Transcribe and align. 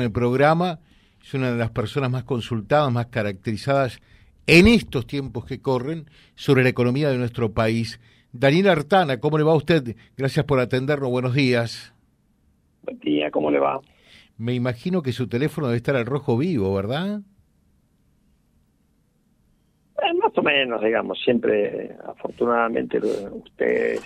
el 0.00 0.12
programa, 0.12 0.78
es 1.20 1.34
una 1.34 1.50
de 1.50 1.58
las 1.58 1.72
personas 1.72 2.08
más 2.08 2.22
consultadas, 2.22 2.92
más 2.92 3.06
caracterizadas 3.06 4.00
en 4.46 4.68
estos 4.68 5.08
tiempos 5.08 5.44
que 5.44 5.60
corren 5.60 6.08
sobre 6.36 6.62
la 6.62 6.68
economía 6.68 7.08
de 7.08 7.18
nuestro 7.18 7.52
país. 7.52 7.98
Daniel 8.30 8.68
Artana, 8.68 9.18
¿cómo 9.18 9.38
le 9.38 9.42
va 9.42 9.50
a 9.50 9.56
usted? 9.56 9.96
Gracias 10.16 10.46
por 10.46 10.60
atendernos, 10.60 11.10
buenos 11.10 11.34
días. 11.34 11.92
Buen 12.84 13.00
día, 13.00 13.28
¿cómo 13.32 13.50
le 13.50 13.58
va? 13.58 13.80
Me 14.36 14.54
imagino 14.54 15.02
que 15.02 15.10
su 15.10 15.26
teléfono 15.26 15.66
debe 15.66 15.78
estar 15.78 15.96
al 15.96 16.06
rojo 16.06 16.38
vivo, 16.38 16.72
¿verdad? 16.72 17.20
Eh, 20.00 20.14
más 20.14 20.38
o 20.38 20.42
menos, 20.42 20.80
digamos, 20.80 21.18
siempre, 21.24 21.96
afortunadamente, 22.06 23.00
ustedes 23.32 24.00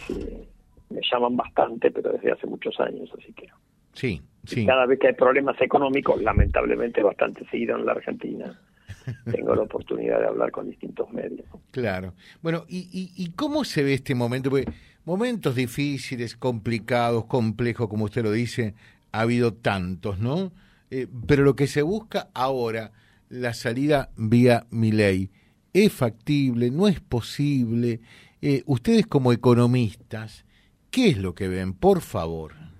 me 0.88 1.02
llaman 1.12 1.36
bastante, 1.36 1.90
pero 1.90 2.12
desde 2.12 2.32
hace 2.32 2.46
muchos 2.46 2.80
años, 2.80 3.10
así 3.14 3.30
que... 3.34 3.50
Sí, 3.92 4.22
sí. 4.44 4.66
Cada 4.66 4.86
vez 4.86 4.98
que 4.98 5.08
hay 5.08 5.14
problemas 5.14 5.60
económicos, 5.60 6.20
lamentablemente 6.22 7.02
bastante 7.02 7.44
seguido 7.50 7.76
en 7.76 7.86
la 7.86 7.92
Argentina, 7.92 8.60
tengo 9.30 9.54
la 9.54 9.62
oportunidad 9.62 10.20
de 10.20 10.26
hablar 10.26 10.50
con 10.50 10.68
distintos 10.68 11.10
medios. 11.12 11.46
Claro. 11.70 12.14
Bueno, 12.42 12.64
¿y, 12.68 13.12
y, 13.16 13.30
cómo 13.32 13.64
se 13.64 13.82
ve 13.82 13.94
este 13.94 14.14
momento? 14.14 14.50
Porque 14.50 14.70
momentos 15.04 15.54
difíciles, 15.54 16.36
complicados, 16.36 17.26
complejos, 17.26 17.88
como 17.88 18.04
usted 18.04 18.22
lo 18.22 18.32
dice, 18.32 18.74
ha 19.12 19.20
habido 19.20 19.54
tantos, 19.54 20.18
¿no? 20.18 20.52
Eh, 20.90 21.06
pero 21.26 21.42
lo 21.42 21.56
que 21.56 21.66
se 21.66 21.82
busca 21.82 22.28
ahora, 22.34 22.92
la 23.28 23.54
salida 23.54 24.10
vía 24.16 24.66
mi 24.70 24.92
ley, 24.92 25.30
¿es 25.72 25.92
factible? 25.92 26.70
¿No 26.70 26.86
es 26.86 27.00
posible? 27.00 28.00
Eh, 28.42 28.62
ustedes 28.66 29.06
como 29.06 29.32
economistas, 29.32 30.44
¿qué 30.90 31.08
es 31.08 31.18
lo 31.18 31.34
que 31.34 31.48
ven? 31.48 31.72
Por 31.72 32.02
favor 32.02 32.71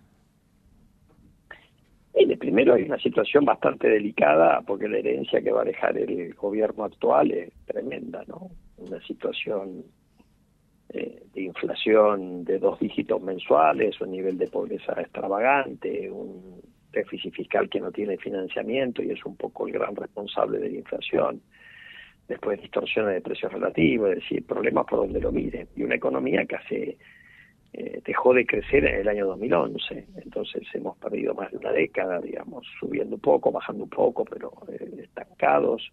primero 2.53 2.75
hay 2.75 2.83
una 2.83 2.99
situación 2.99 3.47
bastante 3.47 3.89
delicada 3.89 4.61
porque 4.61 4.87
la 4.87 4.99
herencia 4.99 5.41
que 5.41 5.51
va 5.51 5.63
a 5.63 5.65
dejar 5.65 5.97
el 5.97 6.35
gobierno 6.35 6.85
actual 6.85 7.31
es 7.31 7.51
tremenda, 7.65 8.25
¿no? 8.29 8.51
Una 8.77 9.01
situación 9.07 9.85
eh, 10.91 11.23
de 11.33 11.41
inflación 11.41 12.45
de 12.45 12.59
dos 12.59 12.79
dígitos 12.79 13.23
mensuales, 13.23 13.99
un 14.03 14.11
nivel 14.11 14.37
de 14.37 14.49
pobreza 14.49 14.93
extravagante, 15.01 16.11
un 16.11 16.61
déficit 16.93 17.33
fiscal 17.33 17.71
que 17.71 17.81
no 17.81 17.91
tiene 17.91 18.19
financiamiento 18.19 19.03
y 19.03 19.13
es 19.13 19.25
un 19.25 19.35
poco 19.37 19.67
el 19.67 19.73
gran 19.73 19.97
responsable 19.97 20.59
de 20.59 20.69
la 20.69 20.77
inflación. 20.77 21.41
Después 22.29 22.61
distorsiones 22.61 23.15
de 23.15 23.23
precios 23.23 23.51
relativos, 23.51 24.11
es 24.11 24.17
decir, 24.17 24.45
problemas 24.45 24.85
por 24.85 24.99
donde 24.99 25.23
lo 25.23 25.33
mire. 25.33 25.69
Y 25.75 25.85
una 25.85 25.95
economía 25.95 26.45
que 26.45 26.57
hace 26.57 26.99
eh, 27.75 28.03
dejó 28.05 28.35
de 28.35 28.45
crecer 28.45 28.85
en 28.85 29.01
el 29.01 29.09
año 29.09 29.27
2011. 29.27 30.07
Entonces 30.23 30.63
hemos 30.75 30.99
perdido 30.99 31.35
más 31.35 31.51
de 31.51 31.57
una 31.57 31.73
década, 31.73 32.21
digamos, 32.21 32.67
subiendo 32.79 33.17
un 33.17 33.21
poco, 33.21 33.51
bajando 33.51 33.85
un 33.85 33.91
poco, 33.91 34.27
pero 34.27 34.53
eh, 34.69 35.05
estancados 35.05 35.91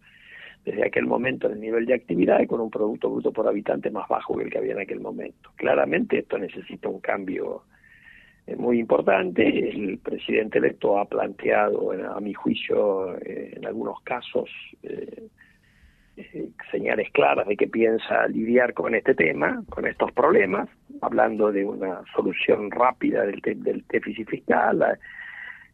desde 0.66 0.86
aquel 0.86 1.06
momento 1.06 1.48
en 1.48 1.54
el 1.54 1.62
nivel 1.62 1.86
de 1.86 1.94
actividad 1.94 2.42
y 2.42 2.48
con 2.48 2.60
un 2.60 2.70
Producto 2.70 3.10
Bruto 3.10 3.32
por 3.32 3.48
habitante 3.48 3.90
más 3.92 4.10
bajo 4.10 4.36
que 4.36 4.44
el 4.44 4.50
que 4.50 4.58
había 4.58 4.74
en 4.74 4.82
aquel 4.82 5.00
momento. 5.00 5.52
Claramente 5.56 6.20
esto 6.20 6.38
necesita 6.38 6.90
un 6.90 7.00
cambio 7.00 7.64
eh, 8.46 8.58
muy 8.58 8.78
importante. 8.78 9.70
El 9.70 10.00
presidente 10.00 10.58
electo 10.58 10.98
ha 11.00 11.06
planteado, 11.06 11.94
a 11.94 12.20
mi 12.20 12.34
juicio, 12.34 13.18
en 13.26 13.66
algunos 13.66 14.02
casos, 14.02 14.50
señales 16.70 17.10
claras 17.12 17.48
de 17.48 17.56
que 17.56 17.70
piensa 17.70 18.28
lidiar 18.28 18.74
con 18.74 18.94
este 18.94 19.16
tema, 19.16 19.64
con 19.70 19.88
estos 19.88 20.12
problemas, 20.12 20.68
hablando 21.02 21.52
de 21.52 21.66
una 21.66 22.02
solución 22.16 22.72
rápida 22.72 23.24
del, 23.24 23.84
déficit 23.90 24.28
fiscal, 24.28 25.00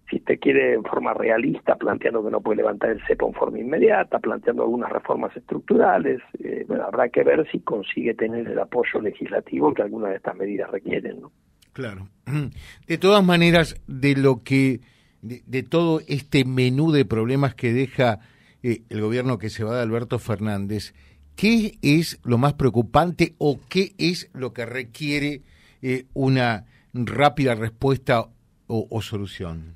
si 0.10 0.18
usted 0.18 0.40
quiere 0.40 0.74
en 0.74 0.84
forma 0.84 1.14
realista, 1.14 1.76
planteando 1.76 2.24
que 2.24 2.32
no 2.32 2.42
puede 2.42 2.58
levantar 2.58 2.92
el 2.92 3.02
cepo 3.08 3.28
en 3.28 3.34
forma 3.34 3.60
inmediata, 3.60 4.20
planteando 4.20 4.64
algunas 4.64 4.92
reformas 4.92 5.36
estructurales, 5.36 6.22
eh, 6.44 6.64
bueno, 6.68 6.84
habrá 6.86 7.10
que 7.10 7.24
ver 7.24 7.48
si 7.52 7.60
consigue 7.60 8.14
tener 8.14 8.48
el 8.48 8.60
apoyo 8.60 9.02
legislativo 9.02 9.74
que 9.74 9.82
algunas 9.82 10.12
de 10.12 10.18
estas 10.18 10.36
medidas 10.36 10.70
requieren, 10.70 11.22
¿no? 11.22 11.32
Claro. 11.74 12.08
De 12.88 12.98
todas 12.98 13.24
maneras, 13.24 13.82
de 13.88 14.16
lo 14.16 14.44
que, 14.44 14.80
de 15.22 15.64
todo 15.64 16.00
este 16.08 16.46
menú 16.46 16.92
de 16.92 17.04
problemas 17.04 17.56
que 17.56 17.74
deja 17.74 18.20
eh, 18.68 18.82
el 18.90 19.00
gobierno 19.00 19.38
que 19.38 19.52
se 19.52 19.64
va 19.64 19.76
de 19.76 19.84
Alberto 19.84 20.18
Fernández, 20.18 20.96
¿qué 21.36 21.78
es 21.82 22.20
lo 22.26 22.38
más 22.38 22.54
preocupante 22.54 23.34
o 23.38 23.60
qué 23.70 23.94
es 23.98 24.32
lo 24.34 24.54
que 24.54 24.66
requiere 24.66 25.42
eh, 25.82 26.06
una 26.14 26.66
rápida 26.94 27.56
respuesta 27.56 28.26
o, 28.68 29.02
solución? 29.02 29.76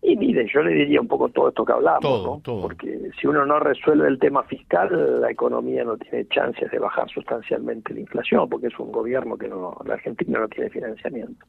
Y 0.00 0.16
mire, 0.16 0.48
yo 0.50 0.62
le 0.62 0.72
diría 0.72 1.00
un 1.00 1.08
poco 1.08 1.28
todo 1.28 1.48
esto 1.48 1.64
que 1.64 1.72
hablamos, 1.72 2.40
porque 2.42 3.10
si 3.20 3.26
uno 3.26 3.44
no 3.44 3.58
resuelve 3.58 4.08
el 4.08 4.18
tema 4.18 4.42
fiscal, 4.44 5.20
la 5.20 5.30
economía 5.30 5.84
no 5.84 5.98
tiene 5.98 6.26
chances 6.28 6.70
de 6.70 6.78
bajar 6.78 7.10
sustancialmente 7.10 7.92
la 7.92 8.00
inflación, 8.00 8.48
porque 8.48 8.68
es 8.68 8.78
un 8.78 8.90
gobierno 8.90 9.36
que 9.36 9.48
no, 9.48 9.76
la 9.84 9.94
Argentina 9.94 10.38
no 10.38 10.48
tiene 10.48 10.70
financiamiento. 10.70 11.44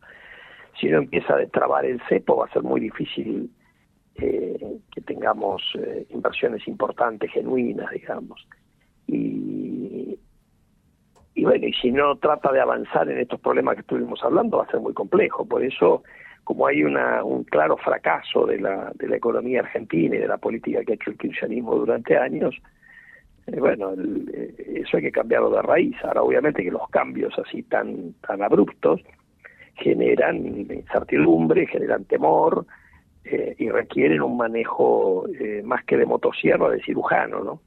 Si 0.80 0.88
uno 0.88 0.98
empieza 0.98 1.36
a 1.36 1.38
destrabar 1.38 1.86
el 1.86 2.02
cepo, 2.10 2.38
va 2.38 2.46
a 2.48 2.54
ser 2.54 2.64
muy 2.64 2.82
difícil 2.82 3.50
eh, 4.16 4.80
que 4.92 5.02
tengamos 5.02 5.62
eh, 5.76 6.06
inversiones 6.10 6.68
importantes, 6.68 7.32
genuinas, 7.32 7.90
digamos. 7.92 8.46
Y, 9.12 10.20
y 11.34 11.44
bueno, 11.44 11.68
y 11.68 11.74
si 11.74 11.92
no 11.92 12.16
trata 12.18 12.52
de 12.52 12.62
avanzar 12.62 13.10
en 13.10 13.20
estos 13.20 13.40
problemas 13.40 13.76
que 13.76 13.82
estuvimos 13.82 14.24
hablando, 14.24 14.58
va 14.58 14.66
a 14.66 14.72
ser 14.72 14.80
muy 14.80 14.94
complejo. 14.94 15.46
Por 15.46 15.64
eso, 15.64 16.04
como 16.44 16.68
hay 16.68 16.84
una, 16.84 17.24
un 17.24 17.44
claro 17.44 17.78
fracaso 17.78 18.46
de 18.46 18.60
la, 18.60 18.92
de 18.96 19.08
la 19.08 19.16
economía 19.16 19.62
argentina 19.62 20.16
y 20.16 20.20
de 20.20 20.28
la 20.28 20.38
política 20.38 20.84
que 20.84 20.92
ha 20.92 20.96
hecho 20.96 21.10
el 21.12 21.18
kirchnerismo 21.18 21.76
durante 21.76 22.18
años, 22.18 22.56
eh, 23.48 23.60
bueno, 23.60 23.94
eso 24.58 24.98
hay 24.98 25.04
que 25.04 25.12
cambiarlo 25.12 25.50
de 25.50 25.62
raíz. 25.62 25.96
Ahora, 26.04 26.22
obviamente 26.22 26.64
que 26.64 26.72
los 26.72 26.88
cambios 26.90 27.34
así 27.40 27.64
tan, 27.64 28.14
tan 28.28 28.44
abruptos 28.44 29.02
generan 29.76 30.46
incertidumbre, 30.46 31.66
generan 31.66 32.06
temor, 32.06 32.66
eh, 33.24 33.56
y 33.58 33.70
requieren 33.70 34.22
un 34.22 34.38
manejo 34.38 35.26
eh, 35.40 35.62
más 35.64 35.84
que 35.86 35.98
de 35.98 36.06
motosierra, 36.06 36.70
de 36.70 36.82
cirujano, 36.82 37.44
¿no? 37.44 37.62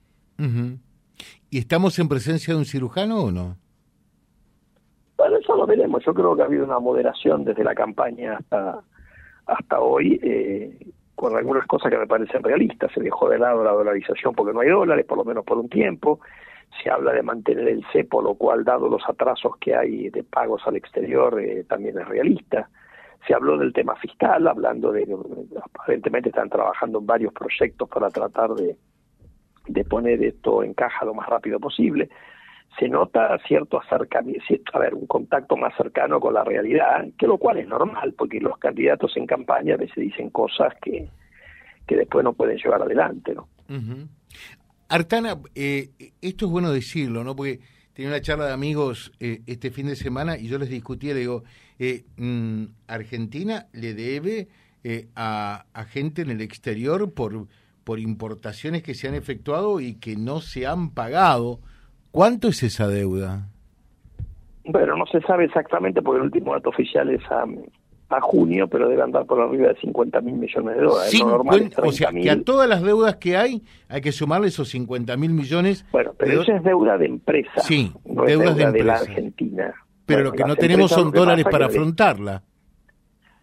¿Y 1.53 1.59
estamos 1.59 1.99
en 1.99 2.09
presencia 2.09 2.55
de 2.55 2.61
un 2.61 2.65
cirujano 2.65 3.25
o 3.25 3.31
no? 3.31 3.57
Bueno, 5.19 5.37
eso 5.37 5.55
lo 5.55 5.67
veremos. 5.67 6.03
Yo 6.03 6.15
creo 6.15 6.35
que 6.35 6.41
ha 6.41 6.47
habido 6.47 6.65
una 6.65 6.79
moderación 6.79 7.45
desde 7.45 7.63
la 7.63 7.75
campaña 7.75 8.39
hasta, 8.39 8.81
hasta 9.45 9.79
hoy, 9.79 10.19
eh, 10.23 10.79
con 11.15 11.37
algunas 11.37 11.67
cosas 11.67 11.93
que 11.93 11.99
me 11.99 12.07
parecen 12.07 12.43
realistas. 12.43 12.91
Se 12.95 13.03
dejó 13.03 13.29
de 13.29 13.39
lado 13.39 13.63
la 13.63 13.73
dolarización 13.73 14.35
porque 14.35 14.55
no 14.55 14.61
hay 14.61 14.71
dólares, 14.71 15.05
por 15.05 15.19
lo 15.19 15.27
menos 15.27 15.45
por 15.45 15.59
un 15.59 15.69
tiempo. 15.69 16.21
Se 16.83 16.89
habla 16.89 17.13
de 17.13 17.23
mantener 17.23 17.69
el 17.69 17.85
cepo, 17.93 18.23
lo 18.23 18.35
cual, 18.35 18.65
dado 18.65 18.89
los 18.89 19.03
atrasos 19.07 19.59
que 19.59 19.77
hay 19.77 20.09
de 20.09 20.25
pagos 20.25 20.63
al 20.65 20.77
exterior, 20.77 21.39
también 21.69 21.99
es 21.99 22.09
realista 22.09 22.71
se 23.25 23.35
habló 23.35 23.57
del 23.57 23.73
tema 23.73 23.95
fiscal, 23.95 24.49
hablando 24.49 24.91
de, 24.91 25.07
aparentemente 25.63 26.31
están 26.31 26.51
trabajando 26.51 26.99
en 26.99 27.07
varios 27.07 27.33
proyectos 27.33 27.89
para 27.89 28.11
tratar 28.11 28.51
de, 28.55 28.77
de 29.67 29.85
poner 29.85 30.23
esto 30.23 30.63
en 30.63 30.75
caja 30.75 31.05
lo 31.05 31.15
más 31.15 31.29
rápido 31.29 31.61
posible. 31.61 32.09
Se 32.79 32.89
nota 32.89 33.39
cierto 33.47 33.81
acercamiento, 33.81 34.43
a 34.73 34.79
ver, 34.79 34.95
un 34.95 35.07
contacto 35.07 35.57
más 35.57 35.77
cercano 35.77 36.21
con 36.21 36.35
la 36.35 36.45
realidad, 36.45 37.07
que 37.19 37.27
lo 37.27 37.37
cual 37.39 37.59
es 37.59 37.69
normal, 37.69 38.15
porque 38.17 38.41
los 38.41 38.57
candidatos 38.59 39.17
en 39.17 39.27
campaña 39.27 39.75
a 39.75 39.79
veces 39.79 39.97
dicen 39.97 40.31
cosas 40.31 40.73
que, 40.81 41.09
que 41.87 41.97
después 41.97 42.25
no 42.25 42.33
pueden 42.33 42.57
llevar 42.57 42.83
adelante, 42.83 43.35
¿no? 43.35 43.49
Artana, 44.89 45.37
eh, 45.55 45.91
esto 46.21 46.47
es 46.47 46.53
bueno 46.53 46.73
decirlo, 46.73 47.25
¿no? 47.25 47.37
Porque 47.37 47.61
tenía 47.93 48.11
una 48.11 48.21
charla 48.21 48.47
de 48.47 48.53
amigos 48.53 49.13
eh, 49.21 49.43
este 49.47 49.71
fin 49.71 49.87
de 49.87 49.97
semana 49.97 50.39
y 50.39 50.49
yo 50.49 50.59
les 50.59 50.69
discutía, 50.69 51.15
le 51.15 51.21
digo, 51.21 51.45
eh, 51.79 52.05
mm, 52.17 52.65
Argentina 52.87 53.67
le 53.73 53.95
debe 53.95 54.49
eh, 54.85 55.09
a, 55.15 55.65
gente 55.89 56.23
en 56.23 56.31
el 56.31 56.41
exterior 56.41 57.13
por, 57.13 57.47
por 57.85 57.99
importaciones 57.99 58.83
que 58.83 58.95
se 58.95 59.09
han 59.09 59.15
efectuado 59.15 59.81
y 59.81 59.95
que 59.95 60.17
no 60.17 60.41
se 60.41 60.67
han 60.67 60.91
pagado. 60.91 61.61
¿Cuánto 62.11 62.49
es 62.49 62.63
esa 62.63 62.89
deuda? 62.89 63.49
Bueno, 64.65 64.97
no 64.97 65.07
se 65.07 65.21
sabe 65.23 65.45
exactamente 65.47 66.03
porque 66.03 66.19
el 66.19 66.25
último 66.25 66.53
dato 66.53 66.69
oficial 66.69 67.11
es 67.11 67.23
a, 67.31 67.45
a 68.09 68.21
junio, 68.21 68.69
pero 68.69 68.89
debe 68.89 69.03
andar 69.03 69.27
por 69.27 69.41
arriba 69.41 69.69
de 69.69 69.77
50 69.81 70.21
mil 70.21 70.35
millones 70.35 70.77
de 70.77 70.83
dólares. 70.83 71.77
o 71.79 71.93
sea, 71.93 72.11
que 72.11 72.31
a 72.31 72.43
todas 72.43 72.69
las 72.69 72.83
deudas 72.83 73.17
que 73.17 73.37
hay 73.37 73.63
hay 73.89 74.01
que 74.01 74.13
sumarle 74.13 74.49
esos 74.49 74.69
50 74.69 75.17
mil 75.17 75.33
millones. 75.33 75.85
Bueno, 75.91 76.13
pero 76.17 76.43
eso 76.43 76.53
es 76.53 76.63
deuda 76.63 76.97
de 76.99 77.07
empresa. 77.07 77.61
Sí, 77.61 77.93
deudas 78.05 78.57
de, 78.57 78.71
de, 78.71 78.85
la 78.85 78.95
Argentina. 78.95 79.75
Pero 80.07 80.25
lo 80.25 80.33
que 80.33 80.45
no 80.45 80.57
tenemos 80.57 80.91
son 80.91 81.11
dólares 81.11 81.45
para 81.51 81.67
afrontarla. 81.67 82.43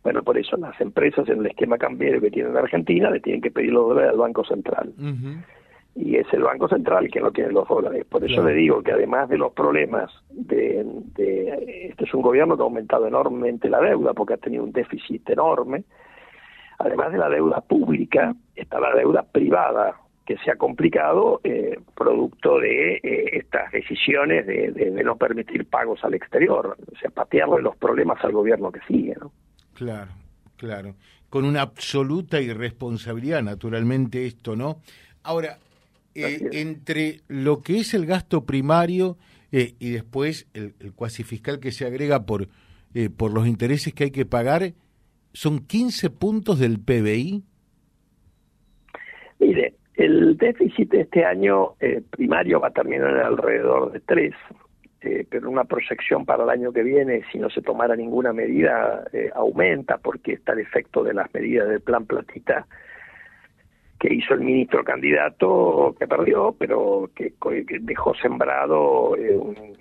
Bueno, 0.03 0.23
por 0.23 0.37
eso 0.37 0.55
las 0.57 0.79
empresas 0.79 1.27
en 1.27 1.39
el 1.39 1.47
esquema 1.47 1.77
cambiario 1.77 2.21
que 2.21 2.31
tiene 2.31 2.51
la 2.51 2.61
Argentina 2.61 3.09
le 3.09 3.19
tienen 3.19 3.41
que 3.41 3.51
pedir 3.51 3.71
los 3.71 3.89
dólares 3.89 4.11
al 4.11 4.17
Banco 4.17 4.43
Central. 4.45 4.93
Y 5.95 6.15
es 6.15 6.27
el 6.31 6.43
Banco 6.43 6.69
Central 6.69 7.09
que 7.11 7.19
no 7.19 7.31
tiene 7.31 7.51
los 7.51 7.67
dólares. 7.67 8.05
Por 8.09 8.23
eso 8.23 8.43
le 8.43 8.53
digo 8.53 8.81
que 8.81 8.93
además 8.93 9.27
de 9.27 9.37
los 9.37 9.51
problemas 9.51 10.11
de, 10.29 10.85
de... 11.15 11.87
Este 11.89 12.05
es 12.05 12.13
un 12.13 12.21
gobierno 12.21 12.55
que 12.55 12.61
ha 12.61 12.65
aumentado 12.65 13.07
enormemente 13.07 13.69
la 13.69 13.81
deuda 13.81 14.13
porque 14.13 14.35
ha 14.35 14.37
tenido 14.37 14.63
un 14.63 14.71
déficit 14.71 15.29
enorme. 15.29 15.83
además 16.77 17.11
de 17.11 17.17
la 17.17 17.29
deuda 17.29 17.59
pública, 17.59 18.33
está 18.55 18.79
la 18.79 18.95
deuda 18.95 19.23
privada, 19.23 19.95
que 20.29 20.37
se 20.37 20.51
ha 20.51 20.57
complicado 20.57 21.41
eh, 21.43 21.79
producto 21.95 22.59
de 22.59 22.97
eh, 22.97 23.29
estas 23.33 23.71
decisiones 23.71 24.45
de, 24.45 24.91
no 25.03 25.15
permitir 25.15 25.65
pagos 25.65 26.03
al 26.03 26.13
exterior, 26.13 26.77
o 26.79 26.95
sea, 26.99 27.09
patearle 27.09 27.63
los 27.63 27.75
problemas 27.77 28.23
al 28.23 28.33
gobierno 28.33 28.71
que 28.71 28.79
sigue. 28.87 29.15
¿no? 29.19 29.31
Claro, 29.79 30.11
claro, 30.57 30.95
con 31.29 31.45
una 31.45 31.61
absoluta 31.61 32.41
irresponsabilidad, 32.41 33.41
naturalmente, 33.41 34.25
esto, 34.25 34.57
¿no? 34.57 34.81
Ahora, 35.23 35.57
eh, 36.15 36.49
entre 36.51 37.21
lo 37.29 37.61
que 37.61 37.77
es 37.77 37.93
el 37.93 38.05
gasto 38.05 38.45
primario 38.45 39.17
y 39.51 39.91
después 39.91 40.47
el, 40.53 40.75
el, 40.81 40.91
cuasi 40.91 41.23
fiscal 41.23 41.61
que 41.61 41.71
se 41.71 41.85
agrega 41.85 42.25
por, 42.25 42.49
por 43.15 43.31
los 43.31 43.47
intereses 43.47 43.93
que 43.93 44.03
hay 44.03 44.11
que 44.11 44.25
pagar, 44.25 44.73
¿son 45.31 45.59
15 45.59 46.09
puntos 46.09 46.59
del 46.59 46.77
PBI? 46.81 47.41
Mire, 49.39 49.75
el 49.95 50.37
déficit 50.37 50.91
de 50.91 51.01
este 51.01 51.23
año 51.25 51.75
eh, 51.79 52.01
primario 52.09 52.59
va 52.59 52.67
a 52.67 52.71
terminar 52.71 53.09
en 53.11 53.21
alrededor 53.21 53.93
de 53.93 54.01
3, 54.01 54.33
eh, 55.01 55.25
pero 55.29 55.49
una 55.49 55.63
proyección 55.63 56.25
para 56.25 56.43
el 56.43 56.49
año 56.49 56.71
que 56.73 56.83
viene, 56.83 57.23
si 57.31 57.39
no 57.39 57.49
se 57.49 57.61
tomara 57.61 57.95
ninguna 57.95 58.33
medida, 58.33 59.05
eh, 59.13 59.29
aumenta 59.33 59.97
porque 59.97 60.33
está 60.33 60.53
el 60.53 60.59
efecto 60.59 61.03
de 61.03 61.13
las 61.13 61.33
medidas 61.33 61.69
del 61.69 61.81
plan 61.81 62.05
Platita 62.05 62.65
que 63.99 64.13
hizo 64.13 64.33
el 64.33 64.41
ministro 64.41 64.83
candidato 64.83 65.93
que 65.99 66.07
perdió, 66.07 66.55
pero 66.57 67.09
que, 67.13 67.33
dejó 67.81 68.13
sembrado 68.15 69.09
un, 69.11 69.75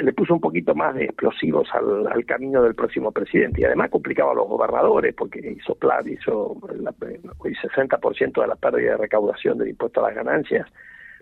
le 0.00 0.12
puso 0.12 0.34
un 0.34 0.40
poquito 0.40 0.74
más 0.74 0.94
de 0.94 1.04
explosivos 1.04 1.68
al, 1.72 2.24
camino 2.24 2.62
del 2.62 2.74
próximo 2.74 3.12
presidente. 3.12 3.60
Y 3.60 3.64
además 3.64 3.90
complicaba 3.90 4.32
a 4.32 4.34
los 4.34 4.48
gobernadores 4.48 5.14
porque 5.14 5.56
hizo 5.56 5.74
plan, 5.74 6.08
hizo 6.08 6.56
el 6.70 6.84
60% 6.84 8.40
de 8.40 8.46
la 8.46 8.56
pérdida 8.56 8.92
de 8.92 8.96
recaudación 8.96 9.58
del 9.58 9.68
impuesto 9.68 10.00
a 10.00 10.08
las 10.08 10.16
ganancias, 10.16 10.66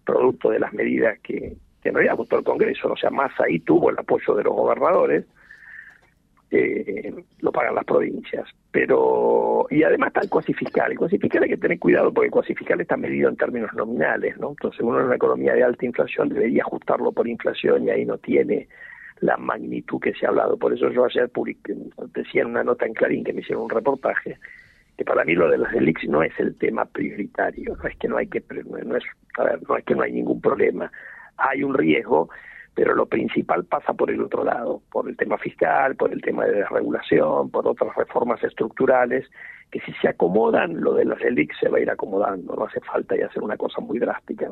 producto 0.05 0.50
de 0.50 0.61
las 0.61 0.73
medidas 0.73 1.19
que, 1.20 1.56
que 1.82 1.88
en 1.88 1.94
realidad 1.94 2.16
votó 2.16 2.38
el 2.38 2.44
Congreso, 2.44 2.92
o 2.92 2.96
sea, 2.96 3.10
más 3.10 3.32
ahí 3.40 3.60
tuvo 3.60 3.90
el 3.90 3.98
apoyo 3.98 4.34
de 4.34 4.44
los 4.44 4.54
gobernadores 4.54 5.24
eh, 6.50 7.14
lo 7.40 7.52
pagan 7.52 7.76
las 7.76 7.84
provincias. 7.84 8.48
Pero, 8.70 9.66
y 9.70 9.82
además 9.82 10.08
está 10.08 10.20
el 10.20 10.28
cuasi 10.28 10.52
fiscal. 10.52 10.90
El 10.90 10.98
cuasi 10.98 11.18
fiscal 11.18 11.44
hay 11.44 11.50
que 11.50 11.56
tener 11.56 11.78
cuidado 11.78 12.12
porque 12.12 12.26
el 12.26 12.32
cuasi 12.32 12.54
fiscal 12.54 12.80
está 12.80 12.96
medido 12.96 13.28
en 13.28 13.36
términos 13.36 13.72
nominales, 13.74 14.36
¿no? 14.38 14.50
Entonces 14.50 14.80
uno 14.80 14.98
en 14.98 15.06
una 15.06 15.16
economía 15.16 15.54
de 15.54 15.62
alta 15.62 15.86
inflación 15.86 16.28
debería 16.28 16.62
ajustarlo 16.62 17.12
por 17.12 17.28
inflación 17.28 17.84
y 17.84 17.90
ahí 17.90 18.04
no 18.04 18.18
tiene 18.18 18.68
la 19.20 19.36
magnitud 19.36 20.00
que 20.00 20.12
se 20.14 20.26
ha 20.26 20.30
hablado. 20.30 20.56
Por 20.56 20.72
eso 20.72 20.90
yo 20.90 21.04
ayer 21.04 21.30
decía 22.14 22.42
en 22.42 22.48
una 22.48 22.64
nota 22.64 22.86
en 22.86 22.94
Clarín 22.94 23.24
que 23.24 23.32
me 23.32 23.42
hicieron 23.42 23.64
un 23.64 23.70
reportaje 23.70 24.38
que 24.96 25.04
para 25.04 25.24
mí 25.24 25.34
lo 25.34 25.48
de 25.48 25.56
las 25.56 25.72
delix 25.72 26.06
no 26.08 26.22
es 26.22 26.32
el 26.38 26.58
tema 26.58 26.84
prioritario, 26.84 27.74
no 27.74 27.88
es 27.88 27.96
que 27.96 28.06
no 28.06 28.18
hay 28.18 28.26
que 28.26 28.42
no 28.66 28.76
es, 28.96 29.04
no 29.66 29.76
es 29.76 29.84
que 29.84 29.94
no 29.94 30.02
hay 30.02 30.12
ningún 30.12 30.42
problema, 30.42 30.92
hay 31.40 31.62
un 31.62 31.75
riesgo 31.75 32.28
pero 32.75 32.94
lo 32.94 33.06
principal 33.06 33.64
pasa 33.64 33.92
por 33.92 34.10
el 34.10 34.22
otro 34.22 34.44
lado, 34.44 34.81
por 34.90 35.08
el 35.08 35.16
tema 35.16 35.37
fiscal, 35.38 35.96
por 35.96 36.12
el 36.12 36.22
tema 36.22 36.44
de 36.44 36.60
desregulación, 36.60 37.50
por 37.50 37.66
otras 37.66 37.94
reformas 37.96 38.42
estructurales, 38.42 39.26
que 39.70 39.81
si 39.81 39.92
se 40.00 40.08
acomodan, 40.08 40.81
lo 40.81 40.94
de 40.94 41.04
las 41.04 41.20
ELIC 41.20 41.52
se 41.60 41.69
va 41.69 41.78
a 41.78 41.81
ir 41.81 41.90
acomodando, 41.90 42.54
no 42.56 42.64
hace 42.64 42.81
falta 42.81 43.16
y 43.16 43.20
hacer 43.20 43.42
una 43.42 43.56
cosa 43.56 43.81
muy 43.81 43.98
drástica. 43.98 44.50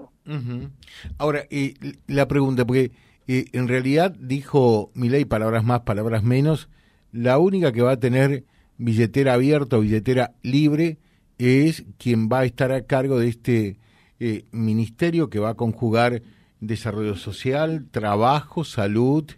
Ahora, 1.18 1.40
y 1.50 1.74
la 2.06 2.28
pregunta, 2.28 2.66
porque 2.66 2.90
en 3.26 3.68
realidad 3.68 4.14
dijo 4.18 4.90
ley 4.94 5.24
palabras 5.24 5.64
más, 5.64 5.80
palabras 5.80 6.22
menos, 6.22 6.68
la 7.12 7.38
única 7.38 7.72
que 7.72 7.82
va 7.82 7.92
a 7.92 8.00
tener 8.00 8.44
billetera 8.76 9.34
abierta 9.34 9.78
o 9.78 9.80
billetera 9.80 10.32
libre 10.42 10.98
es 11.38 11.84
quien 11.98 12.28
va 12.28 12.40
a 12.40 12.44
estar 12.44 12.72
a 12.72 12.82
cargo 12.82 13.18
de 13.18 13.28
este 13.28 13.78
eh, 14.20 14.44
ministerio 14.52 15.30
que 15.30 15.38
va 15.38 15.50
a 15.50 15.54
conjugar 15.54 16.20
desarrollo 16.60 17.14
social, 17.14 17.86
trabajo, 17.90 18.64
salud, 18.64 19.30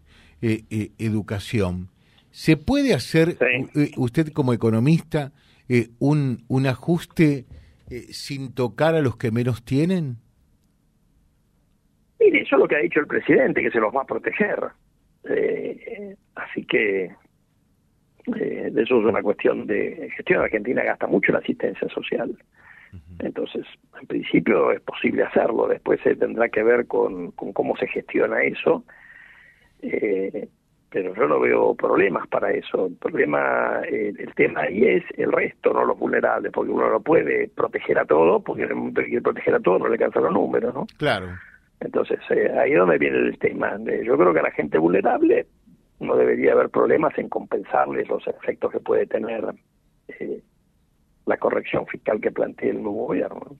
eh, 0.42 0.64
eh, 0.70 0.90
educación. 0.98 1.88
¿Se 2.30 2.56
puede 2.56 2.94
hacer, 2.94 3.36
eh, 3.74 3.90
usted 3.96 4.32
como 4.32 4.52
economista, 4.52 5.32
un, 6.00 6.44
un 6.48 6.66
ajuste 6.66 7.44
sin 8.10 8.52
tocar 8.54 8.96
a 8.96 9.00
los 9.00 9.16
que 9.16 9.30
menos 9.30 9.64
tienen? 9.64 10.16
Mire, 12.18 12.42
eso 12.42 12.56
es 12.56 12.60
lo 12.60 12.66
que 12.66 12.76
ha 12.76 12.80
dicho 12.80 12.98
el 12.98 13.06
presidente, 13.06 13.62
que 13.62 13.70
se 13.70 13.78
los 13.78 13.94
va 13.94 14.02
a 14.02 14.06
proteger. 14.06 14.58
así 16.34 16.64
que 16.64 17.10
de 18.26 18.82
eso 18.82 19.00
es 19.00 19.06
una 19.06 19.22
cuestión 19.22 19.66
de 19.66 20.10
gestión. 20.16 20.42
Argentina 20.42 20.82
gasta 20.82 21.06
mucho 21.06 21.30
en 21.30 21.38
asistencia 21.38 21.88
social. 21.88 22.36
Entonces, 23.22 23.66
en 24.00 24.06
principio 24.06 24.72
es 24.72 24.80
posible 24.80 25.22
hacerlo, 25.22 25.68
después 25.68 26.00
se 26.02 26.16
tendrá 26.16 26.48
que 26.48 26.62
ver 26.62 26.86
con, 26.86 27.32
cómo 27.32 27.76
se 27.76 27.86
gestiona 27.88 28.42
eso, 28.42 28.84
eh, 29.82 30.48
pero 30.90 31.14
yo 31.14 31.28
no 31.28 31.38
veo 31.38 31.74
problemas 31.74 32.26
para 32.28 32.50
eso. 32.50 32.86
El 32.86 32.96
problema, 32.96 33.80
eh, 33.88 34.12
el 34.18 34.34
tema 34.34 34.62
ahí 34.62 34.84
es 34.84 35.04
el 35.16 35.30
resto, 35.30 35.72
no 35.72 35.84
los 35.84 35.98
vulnerables, 35.98 36.50
porque 36.52 36.72
uno 36.72 36.90
no 36.90 37.00
puede 37.00 37.48
proteger 37.48 37.98
a 37.98 38.04
todos, 38.04 38.42
porque 38.42 38.62
en 38.62 38.70
el 38.70 38.76
momento 38.76 39.02
que 39.02 39.08
quiere 39.08 39.22
proteger 39.22 39.54
a 39.54 39.60
todos 39.60 39.80
no 39.80 39.88
le 39.88 39.94
alcanzan 39.94 40.24
los 40.24 40.32
números, 40.32 40.74
¿no? 40.74 40.86
Claro. 40.96 41.28
Entonces, 41.80 42.18
eh, 42.30 42.50
ahí 42.58 42.72
es 42.72 42.78
donde 42.78 42.98
viene 42.98 43.18
el 43.18 43.38
tema. 43.38 43.76
yo 44.04 44.16
creo 44.16 44.32
que 44.32 44.40
a 44.40 44.44
la 44.44 44.50
gente 44.50 44.78
vulnerable 44.78 45.46
no 46.00 46.16
debería 46.16 46.52
haber 46.52 46.70
problemas 46.70 47.16
en 47.18 47.28
compensarles 47.28 48.08
los 48.08 48.26
efectos 48.26 48.72
que 48.72 48.80
puede 48.80 49.06
tener 49.06 49.44
eh, 50.08 50.42
la 51.30 51.38
corrección 51.38 51.86
fiscal 51.86 52.20
que 52.20 52.32
plantea 52.32 52.70
el 52.70 52.82
nuevo 52.82 53.06
gobierno. 53.06 53.56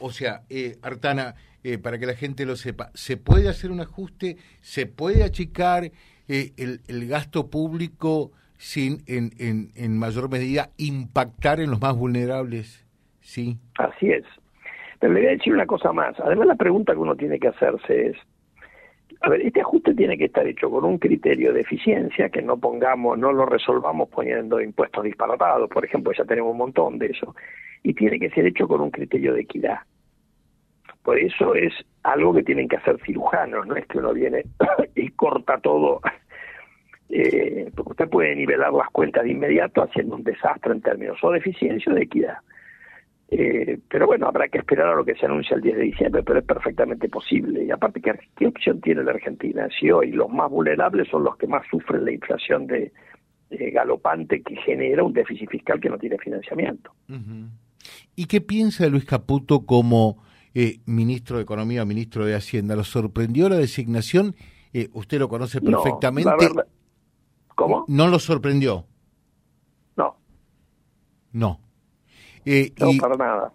O 0.00 0.10
sea, 0.10 0.42
eh, 0.50 0.76
Artana, 0.82 1.34
eh, 1.62 1.78
para 1.78 1.98
que 1.98 2.06
la 2.06 2.14
gente 2.14 2.44
lo 2.44 2.56
sepa, 2.56 2.90
¿se 2.94 3.16
puede 3.16 3.48
hacer 3.48 3.70
un 3.70 3.80
ajuste? 3.80 4.36
¿Se 4.60 4.86
puede 4.86 5.22
achicar 5.22 5.84
eh, 5.84 6.52
el, 6.56 6.80
el, 6.88 7.06
gasto 7.06 7.48
público 7.48 8.32
sin, 8.58 9.04
en, 9.06 9.30
en, 9.38 9.70
en, 9.76 9.96
mayor 9.96 10.28
medida, 10.28 10.70
impactar 10.78 11.60
en 11.60 11.70
los 11.70 11.80
más 11.80 11.96
vulnerables? 11.96 12.84
Sí. 13.20 13.56
Así 13.78 14.10
es. 14.10 14.24
Pero 14.98 15.12
le 15.12 15.20
voy 15.20 15.28
a 15.28 15.32
decir 15.32 15.52
una 15.52 15.66
cosa 15.66 15.92
más. 15.92 16.18
Además, 16.18 16.48
la 16.48 16.56
pregunta 16.56 16.92
que 16.92 16.98
uno 16.98 17.14
tiene 17.14 17.38
que 17.38 17.48
hacerse 17.48 18.08
es, 18.08 18.16
a 19.22 19.28
ver, 19.28 19.42
este 19.42 19.60
ajuste 19.60 19.94
tiene 19.94 20.18
que 20.18 20.24
estar 20.24 20.46
hecho 20.46 20.68
con 20.68 20.84
un 20.84 20.98
criterio 20.98 21.52
de 21.52 21.60
eficiencia, 21.60 22.28
que 22.28 22.42
no 22.42 22.56
pongamos, 22.56 23.16
no 23.18 23.32
lo 23.32 23.46
resolvamos 23.46 24.08
poniendo 24.08 24.60
impuestos 24.60 25.04
disparatados, 25.04 25.70
por 25.70 25.84
ejemplo, 25.84 26.12
ya 26.12 26.24
tenemos 26.24 26.50
un 26.50 26.58
montón 26.58 26.98
de 26.98 27.06
eso, 27.06 27.34
y 27.84 27.94
tiene 27.94 28.18
que 28.18 28.30
ser 28.30 28.46
hecho 28.46 28.66
con 28.66 28.80
un 28.80 28.90
criterio 28.90 29.32
de 29.34 29.42
equidad. 29.42 29.78
Por 31.04 31.18
eso 31.18 31.54
es 31.54 31.72
algo 32.02 32.34
que 32.34 32.42
tienen 32.42 32.68
que 32.68 32.76
hacer 32.76 33.00
cirujanos, 33.04 33.66
no 33.66 33.76
es 33.76 33.86
que 33.86 33.98
uno 33.98 34.12
viene 34.12 34.42
y 34.96 35.08
corta 35.10 35.58
todo, 35.58 36.00
eh, 37.08 37.70
porque 37.76 37.90
usted 37.90 38.08
puede 38.08 38.34
nivelar 38.34 38.72
las 38.72 38.88
cuentas 38.90 39.22
de 39.22 39.30
inmediato 39.30 39.82
haciendo 39.82 40.16
un 40.16 40.24
desastre 40.24 40.72
en 40.72 40.80
términos 40.80 41.18
o 41.22 41.30
de 41.30 41.38
eficiencia 41.38 41.92
o 41.92 41.94
de 41.94 42.02
equidad. 42.02 42.38
Eh, 43.34 43.78
pero 43.88 44.06
bueno, 44.06 44.26
habrá 44.26 44.46
que 44.48 44.58
esperar 44.58 44.88
a 44.88 44.94
lo 44.94 45.06
que 45.06 45.14
se 45.14 45.24
anuncia 45.24 45.56
el 45.56 45.62
10 45.62 45.76
de 45.76 45.82
diciembre, 45.84 46.22
pero 46.22 46.40
es 46.40 46.44
perfectamente 46.44 47.08
posible. 47.08 47.64
Y 47.64 47.70
aparte, 47.70 48.02
¿qué, 48.02 48.12
qué 48.36 48.46
opción 48.46 48.78
tiene 48.82 49.02
la 49.02 49.12
Argentina? 49.12 49.66
Si 49.80 49.90
hoy 49.90 50.12
los 50.12 50.28
más 50.28 50.50
vulnerables 50.50 51.08
son 51.08 51.24
los 51.24 51.38
que 51.38 51.46
más 51.46 51.62
sufren 51.70 52.04
la 52.04 52.12
inflación 52.12 52.66
de, 52.66 52.92
galopante 53.48 54.42
que 54.42 54.56
genera 54.56 55.02
un 55.02 55.12
déficit 55.12 55.48
fiscal 55.48 55.78
que 55.80 55.88
no 55.90 55.98
tiene 55.98 56.16
financiamiento. 56.18 56.90
¿Y 58.16 58.24
qué 58.24 58.40
piensa 58.40 58.86
Luis 58.88 59.04
Caputo 59.04 59.66
como 59.66 60.22
eh, 60.54 60.80
ministro 60.86 61.36
de 61.36 61.42
Economía 61.42 61.82
o 61.82 61.86
ministro 61.86 62.24
de 62.24 62.34
Hacienda? 62.34 62.76
¿Lo 62.76 62.84
sorprendió 62.84 63.50
la 63.50 63.56
designación? 63.56 64.34
Eh, 64.72 64.88
usted 64.94 65.18
lo 65.18 65.28
conoce 65.28 65.60
perfectamente. 65.60 66.30
¿Cómo? 67.54 67.84
¿No 67.88 68.08
lo 68.08 68.18
sorprendió? 68.18 68.86
No. 69.96 70.16
No. 71.32 71.60
Eh, 72.44 72.72
no, 72.78 72.90
para 73.00 73.16
nada. 73.16 73.52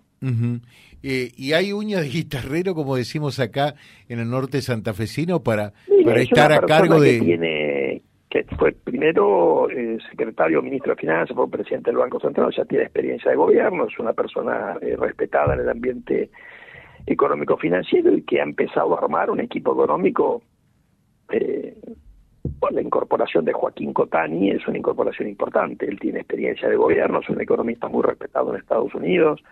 Eh, 1.03 1.31
¿Y 1.35 1.53
hay 1.53 1.73
uñas 1.73 2.01
de 2.01 2.09
guitarrero, 2.09 2.73
como 2.73 2.95
decimos 2.95 3.39
acá 3.39 3.75
en 4.09 4.19
el 4.19 4.29
norte 4.29 4.61
santafesino, 4.61 5.41
para, 5.41 5.73
para 6.03 6.21
estar 6.21 6.51
a 6.51 6.61
cargo 6.61 6.99
de...? 6.99 7.19
Que, 7.19 7.25
tiene, 7.25 8.01
que 8.29 8.43
fue 8.57 8.71
primero 8.71 9.69
eh, 9.69 9.97
secretario, 10.09 10.61
ministro 10.61 10.95
de 10.95 11.01
Finanzas, 11.01 11.35
fue 11.35 11.49
presidente 11.49 11.91
del 11.91 11.99
Banco 11.99 12.19
Central, 12.19 12.53
ya 12.55 12.65
tiene 12.65 12.85
experiencia 12.85 13.31
de 13.31 13.37
gobierno, 13.37 13.85
es 13.85 13.97
una 13.99 14.13
persona 14.13 14.75
respetada 14.97 15.53
en 15.53 15.61
el 15.61 15.69
ambiente 15.69 16.29
económico-financiero 17.07 18.13
y 18.15 18.23
que 18.23 18.41
ha 18.41 18.43
empezado 18.43 18.95
a 18.95 18.99
armar 19.03 19.31
un 19.31 19.39
equipo 19.39 19.71
económico 19.73 20.43
eh, 21.31 21.75
bueno, 22.59 22.75
la 22.75 22.81
incorporación 22.81 23.45
de 23.45 23.53
Joaquín 23.53 23.93
Cotani 23.93 24.51
es 24.51 24.67
una 24.67 24.77
incorporación 24.77 25.27
importante. 25.27 25.85
Él 25.87 25.99
tiene 25.99 26.19
experiencia 26.19 26.67
de 26.67 26.75
gobierno, 26.75 27.19
es 27.19 27.29
un 27.29 27.41
economista 27.41 27.87
muy 27.87 28.03
respetado 28.03 28.51
en 28.51 28.59
Estados 28.59 28.93
Unidos. 28.95 29.43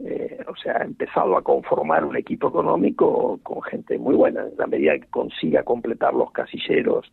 Eh, 0.00 0.38
o 0.46 0.54
sea, 0.56 0.78
ha 0.78 0.84
empezado 0.84 1.36
a 1.36 1.42
conformar 1.42 2.04
un 2.04 2.16
equipo 2.16 2.48
económico 2.48 3.40
con 3.42 3.62
gente 3.62 3.98
muy 3.98 4.14
buena. 4.14 4.42
En 4.42 4.56
la 4.58 4.66
medida 4.66 4.98
que 4.98 5.06
consiga 5.06 5.62
completar 5.62 6.14
los 6.14 6.30
casilleros 6.32 7.10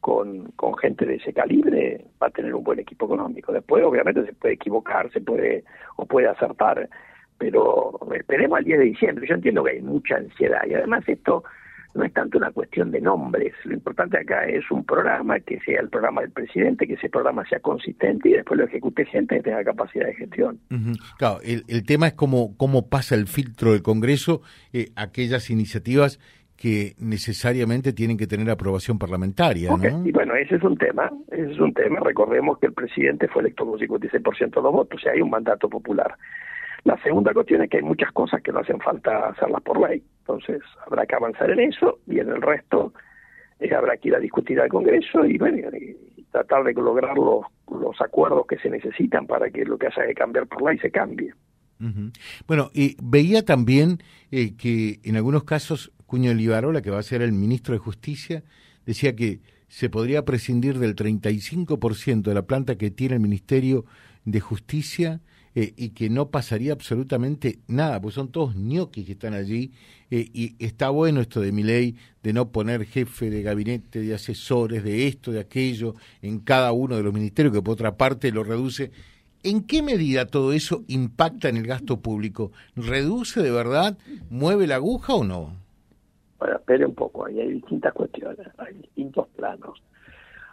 con, 0.00 0.52
con 0.52 0.76
gente 0.76 1.06
de 1.06 1.16
ese 1.16 1.32
calibre 1.32 2.04
va 2.22 2.28
a 2.28 2.30
tener 2.30 2.54
un 2.54 2.62
buen 2.62 2.78
equipo 2.78 3.06
económico. 3.06 3.52
Después, 3.52 3.82
obviamente, 3.82 4.26
se 4.26 4.32
puede 4.34 4.54
equivocar, 4.54 5.10
se 5.10 5.20
puede 5.20 5.64
o 5.96 6.04
puede 6.04 6.28
acertar, 6.28 6.88
pero 7.38 7.98
esperemos 8.14 8.58
al 8.58 8.64
10 8.64 8.78
de 8.78 8.84
diciembre. 8.84 9.26
Yo 9.26 9.34
entiendo 9.34 9.64
que 9.64 9.72
hay 9.72 9.80
mucha 9.80 10.16
ansiedad 10.16 10.62
y 10.66 10.74
además 10.74 11.02
esto 11.08 11.44
no 11.94 12.04
es 12.04 12.12
tanto 12.12 12.38
una 12.38 12.50
cuestión 12.50 12.90
de 12.90 13.00
nombres. 13.00 13.52
Lo 13.64 13.74
importante 13.74 14.18
acá 14.18 14.44
es 14.46 14.70
un 14.70 14.84
programa 14.84 15.40
que 15.40 15.58
sea 15.60 15.80
el 15.80 15.88
programa 15.88 16.20
del 16.20 16.30
presidente, 16.30 16.86
que 16.86 16.94
ese 16.94 17.08
programa 17.08 17.44
sea 17.48 17.60
consistente 17.60 18.28
y 18.28 18.32
después 18.32 18.58
lo 18.58 18.66
ejecute 18.66 19.04
gente 19.06 19.36
que 19.36 19.42
tenga 19.42 19.64
capacidad 19.64 20.06
de 20.06 20.14
gestión. 20.14 20.60
Claro, 21.18 21.40
el, 21.42 21.64
el, 21.68 21.84
tema 21.84 22.06
es 22.08 22.14
cómo, 22.14 22.56
cómo 22.56 22.88
pasa 22.88 23.14
el 23.14 23.26
filtro 23.26 23.72
del 23.72 23.82
Congreso, 23.82 24.42
eh, 24.72 24.90
aquellas 24.96 25.50
iniciativas 25.50 26.18
que 26.60 26.94
necesariamente 26.98 27.94
tienen 27.94 28.18
que 28.18 28.26
tener 28.26 28.50
aprobación 28.50 28.98
parlamentaria, 28.98 29.70
¿no? 29.70 30.06
Y 30.06 30.12
bueno, 30.12 30.34
ese 30.34 30.56
es 30.56 30.62
un 30.62 30.76
tema, 30.76 31.10
ese 31.32 31.52
es 31.52 31.58
un 31.58 31.72
tema. 31.72 32.00
Recordemos 32.00 32.58
que 32.58 32.66
el 32.66 32.74
presidente 32.74 33.28
fue 33.28 33.40
electo 33.40 33.64
con 33.64 33.78
56% 33.78 34.50
de 34.54 34.62
los 34.62 34.72
votos, 34.72 35.00
o 35.00 35.02
sea, 35.02 35.12
hay 35.12 35.22
un 35.22 35.30
mandato 35.30 35.70
popular. 35.70 36.14
La 36.84 36.98
segunda 37.02 37.32
cuestión 37.32 37.62
es 37.62 37.70
que 37.70 37.78
hay 37.78 37.82
muchas 37.82 38.12
cosas 38.12 38.42
que 38.42 38.52
no 38.52 38.60
hacen 38.60 38.78
falta 38.78 39.28
hacerlas 39.28 39.62
por 39.62 39.80
ley. 39.80 40.02
Entonces, 40.32 40.62
habrá 40.86 41.06
que 41.06 41.16
avanzar 41.16 41.50
en 41.50 41.60
eso 41.60 41.98
y 42.06 42.20
en 42.20 42.28
el 42.28 42.40
resto 42.40 42.92
eh, 43.58 43.74
habrá 43.74 43.96
que 43.96 44.08
ir 44.08 44.14
a 44.14 44.20
discutir 44.20 44.60
al 44.60 44.68
Congreso 44.68 45.24
y, 45.24 45.38
bueno, 45.38 45.58
y 45.76 46.24
tratar 46.30 46.62
de 46.64 46.72
lograr 46.72 47.16
los, 47.16 47.44
los 47.68 48.00
acuerdos 48.00 48.46
que 48.46 48.58
se 48.58 48.70
necesitan 48.70 49.26
para 49.26 49.50
que 49.50 49.64
lo 49.64 49.76
que 49.76 49.88
haya 49.88 50.06
que 50.06 50.14
cambiar 50.14 50.46
por 50.46 50.62
ley 50.62 50.78
se 50.78 50.90
cambie. 50.90 51.32
Bueno, 52.46 52.70
y 52.74 52.94
veía 53.02 53.42
también 53.42 53.98
eh, 54.30 54.54
que 54.54 55.00
en 55.02 55.16
algunos 55.16 55.44
casos 55.44 55.92
Cuño 56.06 56.34
Libarola, 56.34 56.82
que 56.82 56.90
va 56.90 56.98
a 56.98 57.02
ser 57.02 57.22
el 57.22 57.32
ministro 57.32 57.72
de 57.72 57.78
Justicia, 57.78 58.42
decía 58.84 59.16
que 59.16 59.40
se 59.68 59.88
podría 59.88 60.24
prescindir 60.24 60.78
del 60.78 60.94
35% 60.94 62.22
de 62.22 62.34
la 62.34 62.42
planta 62.42 62.76
que 62.76 62.90
tiene 62.90 63.14
el 63.14 63.20
Ministerio 63.20 63.86
de 64.24 64.40
Justicia 64.40 65.20
eh, 65.54 65.72
y 65.76 65.90
que 65.90 66.08
no 66.10 66.30
pasaría 66.30 66.72
absolutamente 66.72 67.58
nada, 67.66 68.00
pues 68.00 68.14
son 68.14 68.30
todos 68.30 68.54
ñoquis 68.54 69.04
que 69.04 69.12
están 69.12 69.34
allí 69.34 69.72
eh, 70.10 70.28
y 70.32 70.64
está 70.64 70.90
bueno 70.90 71.20
esto 71.20 71.40
de 71.40 71.52
mi 71.52 71.62
ley 71.62 71.96
de 72.22 72.32
no 72.32 72.50
poner 72.50 72.84
jefe 72.84 73.30
de 73.30 73.42
gabinete, 73.42 74.00
de 74.00 74.14
asesores, 74.14 74.84
de 74.84 75.08
esto, 75.08 75.32
de 75.32 75.40
aquello 75.40 75.94
en 76.22 76.40
cada 76.40 76.72
uno 76.72 76.96
de 76.96 77.02
los 77.02 77.12
ministerios, 77.12 77.54
que 77.54 77.62
por 77.62 77.74
otra 77.74 77.96
parte 77.96 78.30
lo 78.30 78.44
reduce. 78.44 78.92
¿En 79.42 79.66
qué 79.66 79.82
medida 79.82 80.26
todo 80.26 80.52
eso 80.52 80.84
impacta 80.86 81.48
en 81.48 81.56
el 81.56 81.66
gasto 81.66 82.00
público? 82.00 82.52
¿Reduce 82.76 83.42
de 83.42 83.50
verdad? 83.50 83.96
¿Mueve 84.28 84.66
la 84.66 84.76
aguja 84.76 85.14
o 85.14 85.24
no? 85.24 85.54
Bueno, 86.38 86.56
espere 86.56 86.86
un 86.86 86.94
poco, 86.94 87.26
ahí 87.26 87.40
hay 87.40 87.54
distintas 87.54 87.92
cuestiones, 87.92 88.46
hay 88.58 88.74
distintos 88.74 89.26
planos. 89.36 89.82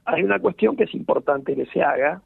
Hay 0.05 0.23
una 0.23 0.39
cuestión 0.39 0.75
que 0.75 0.85
es 0.85 0.93
importante 0.93 1.55
que 1.55 1.65
se 1.65 1.81
haga, 1.81 2.21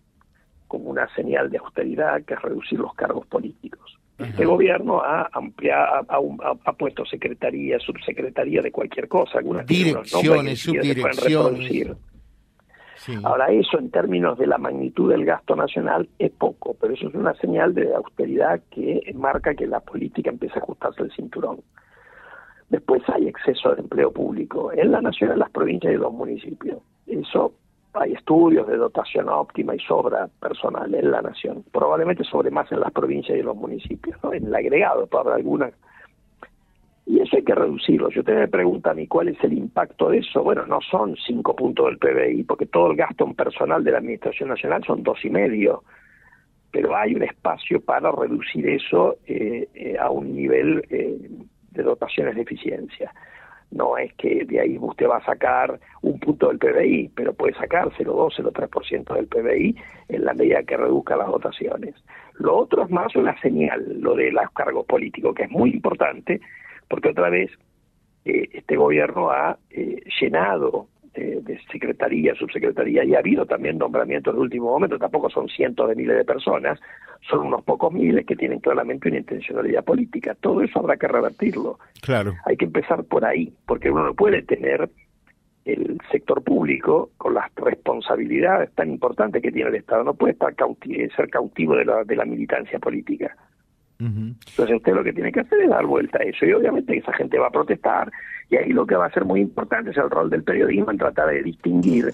como 0.71 0.89
una 0.89 1.13
señal 1.15 1.49
de 1.51 1.57
austeridad, 1.57 2.23
que 2.23 2.33
es 2.33 2.41
reducir 2.41 2.79
los 2.79 2.93
cargos 2.93 3.27
políticos. 3.27 3.99
Este 4.17 4.45
gobierno 4.45 5.01
ha 5.01 5.29
ampliado, 5.33 6.05
ha, 6.63 6.73
puesto 6.73 7.03
secretaría, 7.05 7.77
subsecretaría 7.79 8.61
de 8.61 8.71
cualquier 8.71 9.09
cosa, 9.09 9.39
algunas 9.39 9.67
direcciones, 9.67 10.61
subdirecciones. 10.61 11.97
Ahora, 13.23 13.51
eso 13.51 13.79
en 13.79 13.91
términos 13.91 14.37
de 14.37 14.47
la 14.47 14.57
magnitud 14.57 15.11
del 15.11 15.25
gasto 15.25 15.57
nacional 15.57 16.07
es 16.17 16.31
poco, 16.31 16.77
pero 16.79 16.93
eso 16.93 17.09
es 17.09 17.15
una 17.15 17.33
señal 17.33 17.73
de 17.73 17.93
austeridad 17.93 18.61
que 18.69 19.11
marca 19.13 19.53
que 19.53 19.67
la 19.67 19.81
política 19.81 20.29
empieza 20.29 20.55
a 20.55 20.59
ajustarse 20.59 21.01
el 21.03 21.11
cinturón. 21.11 21.59
Después 22.69 23.01
hay 23.09 23.27
exceso 23.27 23.75
de 23.75 23.81
empleo 23.81 24.13
público 24.13 24.71
en 24.71 24.89
la 24.89 25.01
nación, 25.01 25.33
en 25.33 25.39
las 25.39 25.51
provincias 25.51 25.93
y 25.93 25.97
los 25.97 26.13
municipios. 26.13 26.77
Eso 27.07 27.55
hay 27.93 28.13
estudios 28.13 28.67
de 28.67 28.77
dotación 28.77 29.29
óptima 29.29 29.75
y 29.75 29.79
sobra 29.79 30.27
personal 30.39 30.93
en 30.93 31.11
la 31.11 31.21
nación, 31.21 31.63
probablemente 31.71 32.23
sobre 32.23 32.49
más 32.49 32.71
en 32.71 32.79
las 32.79 32.91
provincias 32.91 33.35
y 33.35 33.41
en 33.41 33.45
los 33.45 33.57
municipios, 33.57 34.17
en 34.31 34.47
el 34.47 34.55
agregado, 34.55 35.07
para 35.07 35.35
algunas. 35.35 35.73
Y 37.05 37.19
eso 37.19 37.35
hay 37.35 37.43
que 37.43 37.55
reducirlo. 37.55 38.09
Si 38.11 38.19
usted 38.19 38.35
me 38.35 38.47
pregunta 38.47 38.91
a 38.91 38.93
mí 38.93 39.07
cuál 39.07 39.29
es 39.29 39.43
el 39.43 39.53
impacto 39.53 40.09
de 40.09 40.19
eso, 40.19 40.43
bueno, 40.43 40.65
no 40.65 40.79
son 40.81 41.15
cinco 41.17 41.55
puntos 41.55 41.87
del 41.87 41.97
PBI, 41.97 42.43
porque 42.43 42.67
todo 42.67 42.91
el 42.91 42.97
gasto 42.97 43.25
en 43.25 43.33
personal 43.33 43.83
de 43.83 43.91
la 43.91 43.97
Administración 43.97 44.49
Nacional 44.49 44.83
son 44.85 45.03
dos 45.03 45.23
y 45.25 45.29
medio, 45.29 45.83
pero 46.71 46.95
hay 46.95 47.15
un 47.15 47.23
espacio 47.23 47.81
para 47.81 48.11
reducir 48.11 48.67
eso 48.69 49.17
eh, 49.25 49.67
eh, 49.73 49.97
a 49.99 50.09
un 50.09 50.33
nivel 50.33 50.85
eh, 50.89 51.17
de 51.71 51.83
dotaciones 51.83 52.35
de 52.35 52.43
eficiencia 52.43 53.11
no 53.71 53.97
es 53.97 54.13
que 54.13 54.45
de 54.45 54.59
ahí 54.59 54.77
usted 54.79 55.07
va 55.07 55.17
a 55.17 55.25
sacar 55.25 55.79
un 56.01 56.19
punto 56.19 56.49
del 56.49 56.59
PBI, 56.59 57.11
pero 57.15 57.33
puede 57.33 57.53
sacar 57.53 57.89
0,2, 57.91 58.35
0,3% 58.37 59.13
del 59.15 59.27
PBI 59.27 59.75
en 60.09 60.25
la 60.25 60.33
medida 60.33 60.63
que 60.63 60.77
reduzca 60.77 61.15
las 61.15 61.27
dotaciones. 61.27 61.95
Lo 62.35 62.57
otro 62.57 62.83
es 62.83 62.89
más 62.89 63.15
una 63.15 63.39
señal, 63.41 63.99
lo 63.99 64.15
de 64.15 64.31
los 64.31 64.49
cargos 64.51 64.85
políticos, 64.85 65.33
que 65.35 65.43
es 65.43 65.51
muy 65.51 65.71
importante, 65.71 66.41
porque 66.89 67.09
otra 67.09 67.29
vez 67.29 67.51
eh, 68.25 68.49
este 68.53 68.75
gobierno 68.75 69.31
ha 69.31 69.57
eh, 69.69 70.03
llenado 70.19 70.87
de, 71.13 71.59
secretaría, 71.71 72.33
subsecretaría, 72.35 73.03
y 73.03 73.15
ha 73.15 73.19
habido 73.19 73.45
también 73.45 73.77
nombramientos 73.77 74.33
de 74.33 74.41
último 74.41 74.67
momento, 74.67 74.97
tampoco 74.97 75.29
son 75.29 75.47
cientos 75.49 75.89
de 75.89 75.95
miles 75.95 76.17
de 76.17 76.25
personas, 76.25 76.79
son 77.29 77.47
unos 77.47 77.63
pocos 77.63 77.91
miles 77.91 78.25
que 78.25 78.35
tienen 78.35 78.59
claramente 78.59 79.09
una 79.09 79.19
intencionalidad 79.19 79.83
política. 79.83 80.35
Todo 80.39 80.61
eso 80.61 80.79
habrá 80.79 80.97
que 80.97 81.07
revertirlo. 81.07 81.79
Claro. 82.01 82.35
Hay 82.45 82.57
que 82.57 82.65
empezar 82.65 83.03
por 83.03 83.25
ahí, 83.25 83.53
porque 83.65 83.91
uno 83.91 84.05
no 84.05 84.13
puede 84.13 84.41
tener 84.41 84.89
el 85.65 85.99
sector 86.11 86.43
público 86.43 87.11
con 87.17 87.35
las 87.35 87.53
responsabilidades 87.55 88.71
tan 88.73 88.89
importantes 88.89 89.41
que 89.41 89.51
tiene 89.51 89.69
el 89.69 89.75
Estado, 89.75 90.03
no 90.03 90.15
puede 90.15 90.33
estar 90.33 90.55
ser 91.15 91.29
cautivo 91.29 91.75
de 91.75 91.85
la, 91.85 92.03
de 92.03 92.15
la 92.15 92.25
militancia 92.25 92.79
política. 92.79 93.35
Entonces 94.03 94.75
usted 94.75 94.93
lo 94.93 95.03
que 95.03 95.13
tiene 95.13 95.31
que 95.31 95.41
hacer 95.41 95.61
es 95.61 95.69
dar 95.69 95.85
vuelta 95.85 96.17
a 96.17 96.23
eso 96.23 96.45
y 96.45 96.53
obviamente 96.53 96.97
esa 96.97 97.13
gente 97.13 97.37
va 97.37 97.47
a 97.47 97.51
protestar 97.51 98.11
y 98.49 98.55
ahí 98.55 98.69
lo 98.69 98.87
que 98.87 98.95
va 98.95 99.05
a 99.05 99.11
ser 99.11 99.25
muy 99.25 99.41
importante 99.41 99.91
es 99.91 99.97
el 99.97 100.09
rol 100.09 100.29
del 100.29 100.43
periodismo 100.43 100.89
en 100.89 100.97
tratar 100.97 101.29
de 101.29 101.43
distinguir 101.43 102.13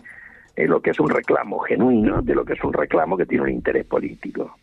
eh, 0.55 0.67
lo 0.67 0.81
que 0.81 0.89
es 0.89 0.99
un 0.99 1.09
reclamo 1.09 1.59
genuino 1.59 2.21
de 2.21 2.35
lo 2.35 2.43
que 2.43 2.53
es 2.53 2.63
un 2.63 2.73
reclamo 2.73 3.15
que 3.15 3.25
tiene 3.25 3.45
un 3.45 3.51
interés 3.51 3.85
político. 3.85 4.57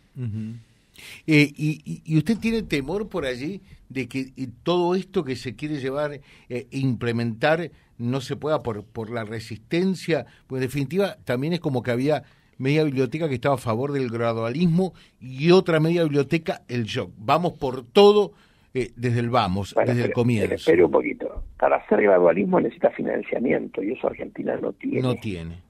Eh, 1.27 1.51
y, 1.57 2.03
y, 2.05 2.19
usted 2.19 2.39
tiene 2.39 2.63
temor 2.63 3.09
por 3.09 3.25
allí 3.25 3.63
de 3.89 4.07
que 4.07 4.33
todo 4.63 4.95
esto 4.95 5.25
que 5.25 5.35
se 5.35 5.57
quiere 5.57 5.81
llevar 5.81 6.21
e 6.49 6.67
implementar 6.71 7.71
no 7.99 8.21
se 8.21 8.37
pueda 8.37 8.61
por, 8.61 8.85
por 8.85 9.11
la 9.11 9.25
resistencia? 9.25 10.27
Pues 10.47 10.63
en 10.63 10.69
definitiva 10.69 11.17
también 11.25 11.53
es 11.53 11.61
como 11.61 11.83
que 11.83 11.91
había 11.91 12.23
media 12.59 12.85
biblioteca 12.85 13.29
que 13.29 13.35
estaba 13.35 13.57
a 13.57 13.59
favor 13.59 13.93
del 13.93 14.11
gradualismo 14.11 14.95
y 15.21 15.51
otra 15.51 15.81
media 15.81 16.03
biblioteca 16.03 16.63
el 16.69 16.85
shock. 16.85 17.11
Vamos 17.17 17.55
por 17.55 17.85
todo 17.85 18.33
eh, 18.73 18.91
desde 18.97 19.21
el 19.21 19.31
vamos, 19.31 19.75
desde 19.87 20.07
el 20.07 20.13
comienzo. 20.13 20.55
Espere 20.55 20.85
un 20.85 20.91
poquito. 20.91 21.45
Para 21.59 21.77
hacer 21.77 22.03
gradualismo 22.03 22.61
necesita 22.61 22.91
financiamiento 22.91 23.83
y 23.83 23.93
eso 23.93 24.09
Argentina 24.09 24.57
no 24.61 24.73
tiene. 24.73 25.03
No 25.03 25.15
tiene. 25.15 25.63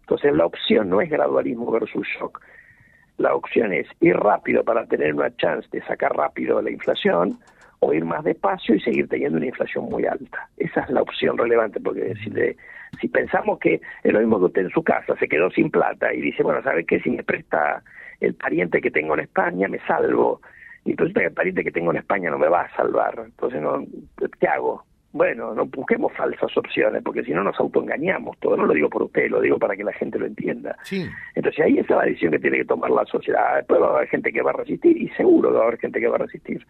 Entonces 0.00 0.34
la 0.34 0.46
opción 0.46 0.88
no 0.88 1.00
es 1.00 1.10
gradualismo 1.10 1.70
versus 1.70 2.06
shock. 2.18 2.40
La 3.16 3.34
opción 3.34 3.72
es 3.72 3.86
ir 4.00 4.16
rápido 4.16 4.64
para 4.64 4.86
tener 4.86 5.14
una 5.14 5.34
chance 5.36 5.68
de 5.72 5.82
sacar 5.84 6.16
rápido 6.16 6.60
la 6.60 6.70
inflación 6.70 7.38
o 7.84 7.92
ir 7.92 8.04
más 8.04 8.24
despacio 8.24 8.74
y 8.74 8.80
seguir 8.80 9.08
teniendo 9.08 9.36
una 9.36 9.46
inflación 9.46 9.84
muy 9.84 10.06
alta. 10.06 10.48
Esa 10.56 10.80
es 10.80 10.90
la 10.90 11.02
opción 11.02 11.36
relevante, 11.36 11.80
porque 11.80 12.14
si, 12.22 12.30
si 13.00 13.08
pensamos 13.08 13.58
que 13.58 13.80
es 14.02 14.12
lo 14.12 14.20
mismo 14.20 14.38
que 14.38 14.46
usted 14.46 14.62
en 14.62 14.70
su 14.70 14.82
casa, 14.82 15.14
se 15.18 15.28
quedó 15.28 15.50
sin 15.50 15.70
plata 15.70 16.12
y 16.14 16.22
dice, 16.22 16.42
bueno, 16.42 16.62
¿sabe 16.62 16.84
qué? 16.84 17.00
Si 17.00 17.10
me 17.10 17.22
presta 17.22 17.82
el 18.20 18.34
pariente 18.34 18.80
que 18.80 18.90
tengo 18.90 19.14
en 19.14 19.20
España, 19.20 19.68
me 19.68 19.78
salvo. 19.80 20.40
Y 20.84 20.92
entonces 20.92 21.16
el 21.16 21.32
pariente 21.32 21.62
que 21.62 21.72
tengo 21.72 21.90
en 21.90 21.98
España 21.98 22.30
no 22.30 22.38
me 22.38 22.48
va 22.48 22.62
a 22.62 22.76
salvar. 22.76 23.22
Entonces, 23.24 23.60
no, 23.60 23.84
¿qué 24.40 24.48
hago? 24.48 24.84
Bueno, 25.12 25.54
no 25.54 25.66
busquemos 25.66 26.12
falsas 26.14 26.56
opciones, 26.56 27.02
porque 27.04 27.22
si 27.22 27.32
no 27.32 27.44
nos 27.44 27.58
autoengañamos. 27.60 28.36
Todo 28.38 28.56
no 28.56 28.66
lo 28.66 28.74
digo 28.74 28.88
por 28.88 29.02
usted, 29.02 29.30
lo 29.30 29.40
digo 29.40 29.58
para 29.58 29.76
que 29.76 29.84
la 29.84 29.92
gente 29.92 30.18
lo 30.18 30.26
entienda. 30.26 30.76
Sí. 30.82 31.06
Entonces 31.34 31.64
ahí 31.64 31.78
esa 31.78 31.94
es 31.94 31.98
la 31.98 32.04
decisión 32.04 32.32
que 32.32 32.38
tiene 32.40 32.58
que 32.58 32.64
tomar 32.64 32.90
la 32.90 33.04
sociedad. 33.04 33.56
Después 33.56 33.80
va 33.80 33.88
a 33.88 33.96
haber 33.96 34.08
gente 34.08 34.32
que 34.32 34.42
va 34.42 34.50
a 34.50 34.54
resistir, 34.54 34.96
y 34.96 35.08
seguro 35.10 35.50
que 35.50 35.56
va 35.56 35.64
a 35.64 35.66
haber 35.68 35.78
gente 35.78 36.00
que 36.00 36.08
va 36.08 36.16
a 36.16 36.18
resistir. 36.18 36.66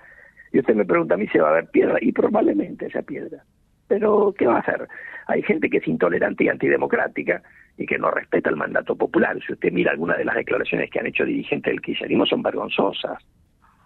Y 0.55 0.61
usted 0.61 0.77
me 0.77 0.85
pregunta 0.85 1.17
a 1.17 1.19
mí 1.19 1.27
si 1.27 1.39
va 1.39 1.49
a 1.49 1.51
haber 1.51 1.67
piedra, 1.67 1.99
y 2.01 2.13
probablemente 2.13 2.87
esa 2.87 3.03
piedra. 3.03 3.43
Pero, 3.89 4.33
¿qué 4.39 4.47
va 4.47 4.59
a 4.59 4.61
hacer? 4.61 4.87
Hay 5.27 5.43
gente 5.43 5.69
que 5.69 5.79
es 5.79 5.89
intolerante 5.89 6.45
y 6.45 6.49
antidemocrática 6.49 7.43
y 7.77 7.85
que 7.87 7.99
no 7.99 8.13
respeta 8.13 8.51
el 8.51 8.57
mandato 8.57 8.95
popular. 8.95 9.37
Si 9.45 9.53
usted 9.53 9.73
mira 9.73 9.91
algunas 9.91 10.17
de 10.17 10.25
las 10.25 10.37
declaraciones 10.37 10.91
que 10.91 11.01
han 11.01 11.09
hecho 11.09 11.25
dirigentes 11.25 11.73
del 11.73 11.81
kirchnerismo 11.81 12.25
son 12.25 12.43
vergonzosas, 12.43 13.19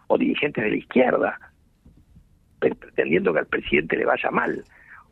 o 0.08 0.18
dirigentes 0.18 0.62
de 0.62 0.70
la 0.70 0.76
izquierda, 0.76 1.38
pretendiendo 2.58 3.32
que 3.32 3.38
al 3.38 3.46
presidente 3.46 3.96
le 3.96 4.04
vaya 4.04 4.30
mal. 4.30 4.62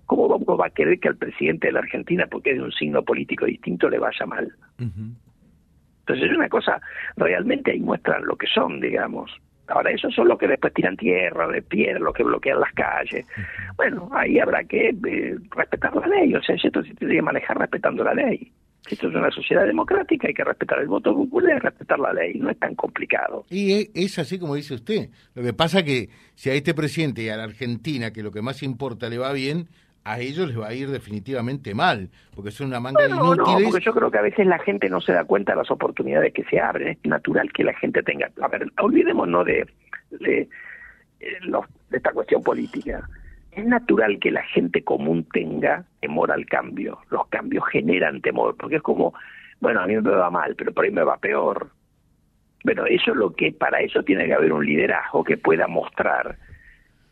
¿Cómo 0.05 0.59
va 0.59 0.67
a 0.67 0.71
querer 0.71 1.01
que 1.01 1.09
al 1.09 1.17
presidente 1.17 1.69
de 1.69 1.73
la 1.73 1.81
Argentina, 1.81 2.27
porque 2.31 2.51
es 2.51 2.59
de 2.59 2.65
un 2.65 2.73
signo 2.73 3.03
político 3.03 3.47
distinto, 3.47 3.89
le 3.89 3.99
vaya 3.99 4.27
mal? 4.27 4.53
Entonces 4.79 6.31
es 6.31 6.37
una 6.37 6.51
cosa, 6.51 6.83
realmente 7.17 7.71
ahí 7.71 7.81
muestran 7.81 8.27
lo 8.27 8.37
que 8.37 8.47
son, 8.47 8.79
digamos 8.79 9.41
Ahora, 9.69 9.91
esos 9.91 10.15
son 10.15 10.29
los 10.29 10.39
que 10.39 10.49
después 10.49 10.73
tiran 10.75 10.97
tierra, 10.97 11.49
de 11.49 11.63
piedra, 11.63 11.99
los 11.99 12.15
que 12.15 12.23
bloquean 12.23 12.61
las 12.61 12.73
calles. 12.73 13.27
Bueno, 13.77 14.09
ahí 14.13 14.39
habrá 14.39 14.63
que 14.65 14.91
eh, 14.91 15.37
respetar 15.51 15.95
la 15.97 16.07
ley, 16.07 16.35
o 16.35 16.43
sea, 16.43 16.57
esto 16.57 16.83
se 16.83 16.95
tiene 16.95 17.15
que 17.15 17.23
manejar 17.23 17.59
respetando 17.59 18.05
la 18.05 18.15
ley. 18.15 18.53
Esto 18.89 19.09
es 19.09 19.15
una 19.17 19.31
sociedad 19.31 19.67
democrática, 19.67 20.29
hay 20.29 20.35
que 20.35 20.45
respetar 20.45 20.79
el 20.79 20.87
voto 20.87 21.13
popular, 21.13 21.61
respetar 21.61 21.99
la 21.99 22.13
ley, 22.13 22.35
no 22.35 22.51
es 22.51 22.59
tan 22.59 22.75
complicado. 22.77 23.45
Y 23.51 23.91
es 23.95 24.19
así 24.19 24.39
como 24.39 24.55
dice 24.55 24.75
usted. 24.75 25.09
Lo 25.35 25.43
que 25.43 25.53
pasa 25.53 25.83
que 25.83 26.09
si 26.35 26.51
a 26.51 26.55
este 26.55 26.73
presidente 26.73 27.23
y 27.23 27.29
a 27.29 27.37
la 27.37 27.45
Argentina, 27.45 28.13
que 28.13 28.23
lo 28.23 28.31
que 28.31 28.43
más 28.43 28.63
importa 28.63 29.09
le 29.09 29.19
va 29.19 29.33
bien, 29.33 29.67
a 30.07 30.21
ellos 30.21 30.47
les 30.47 30.59
va 30.59 30.69
a 30.69 30.75
ir 30.75 30.89
definitivamente 30.89 31.75
mal, 31.75 32.09
porque 32.33 32.53
son 32.53 32.69
una 32.69 32.79
manga 32.79 33.03
de 33.03 33.11
inútiles. 33.11 33.65
No, 33.65 33.71
porque 33.71 33.85
yo 33.85 33.93
creo 33.93 34.09
que 34.09 34.19
a 34.19 34.23
veces 34.23 34.47
la 34.47 34.61
gente 34.61 34.89
no 34.89 35.01
se 35.01 35.13
da 35.13 35.25
cuenta 35.25 35.53
de 35.53 35.59
las 35.59 35.71
oportunidades 35.71 36.33
que 36.33 36.45
se 36.45 36.61
abren. 36.61 36.97
Es 37.03 37.11
natural 37.11 37.53
que 37.53 37.65
la 37.65 37.75
gente 37.75 38.05
tenga... 38.05 38.31
A 38.41 38.47
ver, 38.47 38.71
olvidémonos 38.81 39.45
de, 39.45 39.67
de, 40.11 40.49
eh, 41.19 41.41
de 41.91 41.97
esta 41.97 42.13
cuestión 42.13 42.41
política. 42.45 43.09
Es 43.51 43.67
natural 43.67 44.21
que 44.21 44.31
la 44.31 44.45
gente 44.45 44.85
común 44.85 45.27
tenga 45.33 45.85
temor 45.99 46.31
al 46.31 46.47
cambio. 46.47 47.01
Los 47.11 47.27
cambios 47.27 47.65
generan 47.73 48.21
temor, 48.21 48.57
porque 48.57 48.77
es 48.77 48.83
como, 48.83 49.13
bueno, 49.59 49.81
a 49.81 49.89
mí 49.89 49.97
me 49.97 50.11
va 50.11 50.31
mal, 50.31 50.55
pero 50.55 50.73
por 50.73 50.85
ahí 50.85 50.93
me 50.93 51.03
va 51.03 51.17
peor. 51.17 51.71
Bueno, 52.63 52.87
eso 52.87 53.11
es 53.11 53.17
lo 53.17 53.35
que, 53.35 53.51
para 53.51 53.81
eso 53.81 54.05
tiene 54.05 54.27
que 54.27 54.35
haber 54.35 54.53
un 54.53 54.65
liderazgo 54.65 55.25
que 55.25 55.37
pueda 55.37 55.67
mostrar 55.67 56.39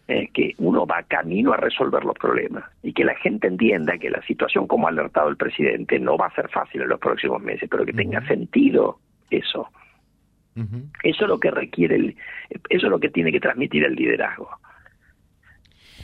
eh, 0.07 0.29
que 0.35 0.55
uno 0.59 0.87
va 0.87 1.03
camino 1.05 1.53
a 1.55 1.57
resolver 1.57 2.05
los 2.05 2.15
problemas 2.15 2.65
y 2.83 2.93
que 2.93 3.05
la 3.05 3.15
gente 3.15 3.47
entienda 3.47 3.97
que 3.97 4.11
la 4.11 4.21
situación, 4.23 4.67
como 4.67 4.87
ha 4.87 4.91
alertado 4.91 5.29
el 5.29 5.37
presidente, 5.37 5.99
no 5.99 6.19
va 6.19 6.27
a 6.27 6.35
ser 6.35 6.49
fácil 6.51 6.83
en 6.83 6.89
los 6.89 7.01
próximos 7.01 7.43
meses, 7.43 7.69
pero 7.71 7.87
que 7.87 7.93
tenga 7.95 8.21
sentido 8.27 8.99
eso. 9.31 9.69
Eso 11.03 11.25
es 11.25 11.29
lo 11.29 11.41
que 11.41 11.51
requiere, 11.51 11.97
el, 11.97 12.17
eso 12.69 12.87
es 12.87 12.91
lo 12.91 13.01
que 13.01 13.09
tiene 13.09 13.33
que 13.33 13.41
transmitir 13.41 13.83
el 13.85 13.95
liderazgo. 13.95 14.51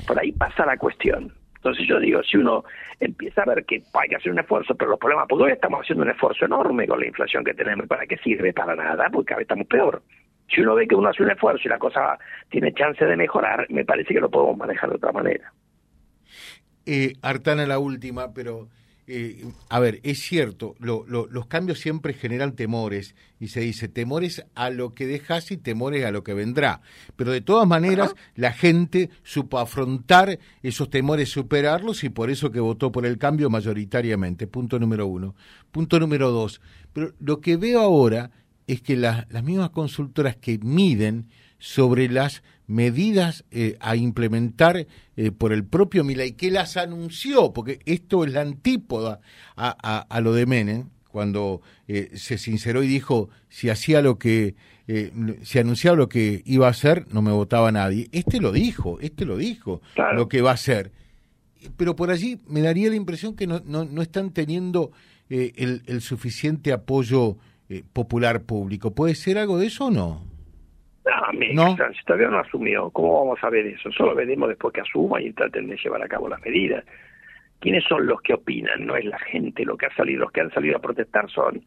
Por 0.06 0.18
ahí 0.18 0.32
pasa 0.32 0.66
la 0.66 0.76
cuestión. 0.76 1.32
Entonces 1.56 1.86
yo 1.86 2.00
digo, 2.00 2.22
si 2.22 2.38
uno 2.38 2.64
empieza 2.98 3.42
a 3.42 3.44
ver 3.44 3.66
que 3.66 3.82
hay 3.92 4.08
que 4.08 4.16
hacer 4.16 4.32
un 4.32 4.38
esfuerzo, 4.38 4.74
pero 4.74 4.92
los 4.92 4.98
problemas, 4.98 5.26
porque 5.28 5.44
hoy 5.44 5.52
estamos 5.52 5.82
haciendo 5.82 6.04
un 6.04 6.10
esfuerzo 6.10 6.46
enorme 6.46 6.86
con 6.86 6.98
la 6.98 7.06
inflación 7.06 7.44
que 7.44 7.52
tenemos, 7.52 7.86
¿para 7.86 8.06
qué 8.06 8.16
sirve? 8.16 8.54
Para 8.54 8.74
nada, 8.74 9.10
porque 9.12 9.28
cada 9.28 9.38
vez 9.38 9.44
estamos 9.44 9.66
peor. 9.66 10.02
Si 10.52 10.60
uno 10.60 10.74
ve 10.74 10.86
que 10.86 10.94
uno 10.94 11.08
hace 11.08 11.22
un 11.22 11.30
esfuerzo 11.30 11.62
y 11.64 11.68
la 11.68 11.78
cosa 11.78 12.18
tiene 12.48 12.72
chance 12.72 13.04
de 13.04 13.16
mejorar, 13.16 13.66
me 13.70 13.84
parece 13.84 14.14
que 14.14 14.20
lo 14.20 14.30
podemos 14.30 14.56
manejar 14.56 14.90
de 14.90 14.96
otra 14.96 15.12
manera. 15.12 15.52
Eh, 16.86 17.12
Artana 17.22 17.66
la 17.66 17.78
última, 17.78 18.32
pero 18.32 18.68
eh, 19.12 19.44
a 19.68 19.80
ver, 19.80 19.98
es 20.04 20.20
cierto, 20.20 20.76
los 20.78 21.46
cambios 21.46 21.80
siempre 21.80 22.12
generan 22.12 22.54
temores 22.54 23.16
y 23.40 23.48
se 23.48 23.58
dice 23.58 23.88
temores 23.88 24.46
a 24.54 24.70
lo 24.70 24.94
que 24.94 25.04
dejas 25.04 25.50
y 25.50 25.56
temores 25.56 26.04
a 26.04 26.12
lo 26.12 26.22
que 26.22 26.32
vendrá. 26.32 26.80
Pero 27.16 27.32
de 27.32 27.40
todas 27.40 27.66
maneras, 27.66 28.14
la 28.36 28.52
gente 28.52 29.10
supo 29.24 29.58
afrontar 29.58 30.38
esos 30.62 30.90
temores, 30.90 31.28
superarlos 31.28 32.04
y 32.04 32.10
por 32.10 32.30
eso 32.30 32.52
que 32.52 32.60
votó 32.60 32.92
por 32.92 33.04
el 33.04 33.18
cambio 33.18 33.50
mayoritariamente. 33.50 34.46
Punto 34.46 34.78
número 34.78 35.08
uno. 35.08 35.34
Punto 35.72 35.98
número 35.98 36.30
dos. 36.30 36.60
Pero 36.92 37.10
lo 37.18 37.40
que 37.40 37.56
veo 37.56 37.80
ahora 37.80 38.30
es 38.72 38.82
que 38.82 38.96
las 38.96 39.26
mismas 39.42 39.70
consultoras 39.70 40.36
que 40.36 40.58
miden 40.58 41.26
sobre 41.58 42.08
las 42.08 42.42
medidas 42.66 43.44
eh, 43.50 43.76
a 43.80 43.96
implementar 43.96 44.86
eh, 45.16 45.30
por 45.32 45.52
el 45.52 45.64
propio 45.64 46.04
Milay, 46.04 46.32
que 46.32 46.52
las 46.52 46.76
anunció, 46.76 47.52
porque 47.52 47.80
esto 47.84 48.24
es 48.24 48.32
la 48.32 48.42
antípoda 48.42 49.20
a, 49.56 50.20
lo 50.22 50.32
de 50.32 50.46
Menem, 50.46 50.88
cuando 51.08 51.62
eh, 51.88 52.10
se 52.14 52.38
sinceró 52.38 52.84
y 52.84 52.86
dijo, 52.86 53.28
si 53.48 53.68
hacía 53.70 54.00
lo 54.02 54.18
que, 54.18 54.54
si 55.42 55.58
anunciaba 55.58 55.96
lo 55.96 56.08
que 56.08 56.42
iba 56.46 56.68
a 56.68 56.70
hacer, 56.70 57.06
no 57.12 57.22
me 57.22 57.32
votaba 57.32 57.72
nadie. 57.72 58.08
Este 58.12 58.40
lo 58.40 58.52
dijo, 58.52 58.98
este 59.00 59.24
lo 59.24 59.36
dijo, 59.36 59.82
lo 60.14 60.28
que 60.28 60.40
va 60.40 60.52
a 60.52 60.54
hacer. 60.54 60.92
Pero 61.76 61.96
por 61.96 62.10
allí 62.10 62.40
me 62.46 62.62
daría 62.62 62.88
la 62.88 62.96
impresión 62.96 63.34
que 63.34 63.48
no, 63.48 63.60
no, 63.64 63.84
no 63.84 64.00
están 64.00 64.30
teniendo 64.30 64.92
el, 65.28 65.82
el 65.86 66.00
suficiente 66.00 66.72
apoyo 66.72 67.36
eh, 67.70 67.84
popular 67.92 68.42
público. 68.42 68.92
¿Puede 68.94 69.14
ser 69.14 69.38
algo 69.38 69.56
de 69.56 69.66
eso 69.66 69.86
o 69.86 69.90
no? 69.92 70.30
No, 71.54 71.76
si 71.96 72.04
todavía 72.04 72.28
no 72.28 72.40
asumió, 72.40 72.90
¿cómo 72.90 73.20
vamos 73.20 73.38
a 73.42 73.48
ver 73.48 73.64
eso? 73.66 73.90
Solo 73.92 74.14
veremos 74.14 74.48
después 74.48 74.74
que 74.74 74.80
asuma 74.80 75.22
y 75.22 75.32
traten 75.32 75.68
de 75.68 75.76
llevar 75.76 76.02
a 76.02 76.08
cabo 76.08 76.28
las 76.28 76.40
medidas. 76.42 76.84
¿Quiénes 77.60 77.84
son 77.84 78.06
los 78.06 78.20
que 78.22 78.34
opinan? 78.34 78.84
No 78.84 78.96
es 78.96 79.04
la 79.04 79.18
gente 79.18 79.64
lo 79.64 79.76
que 79.76 79.86
ha 79.86 79.94
salido. 79.94 80.22
Los 80.22 80.32
que 80.32 80.40
han 80.40 80.50
salido 80.52 80.76
a 80.76 80.80
protestar 80.80 81.30
son 81.30 81.62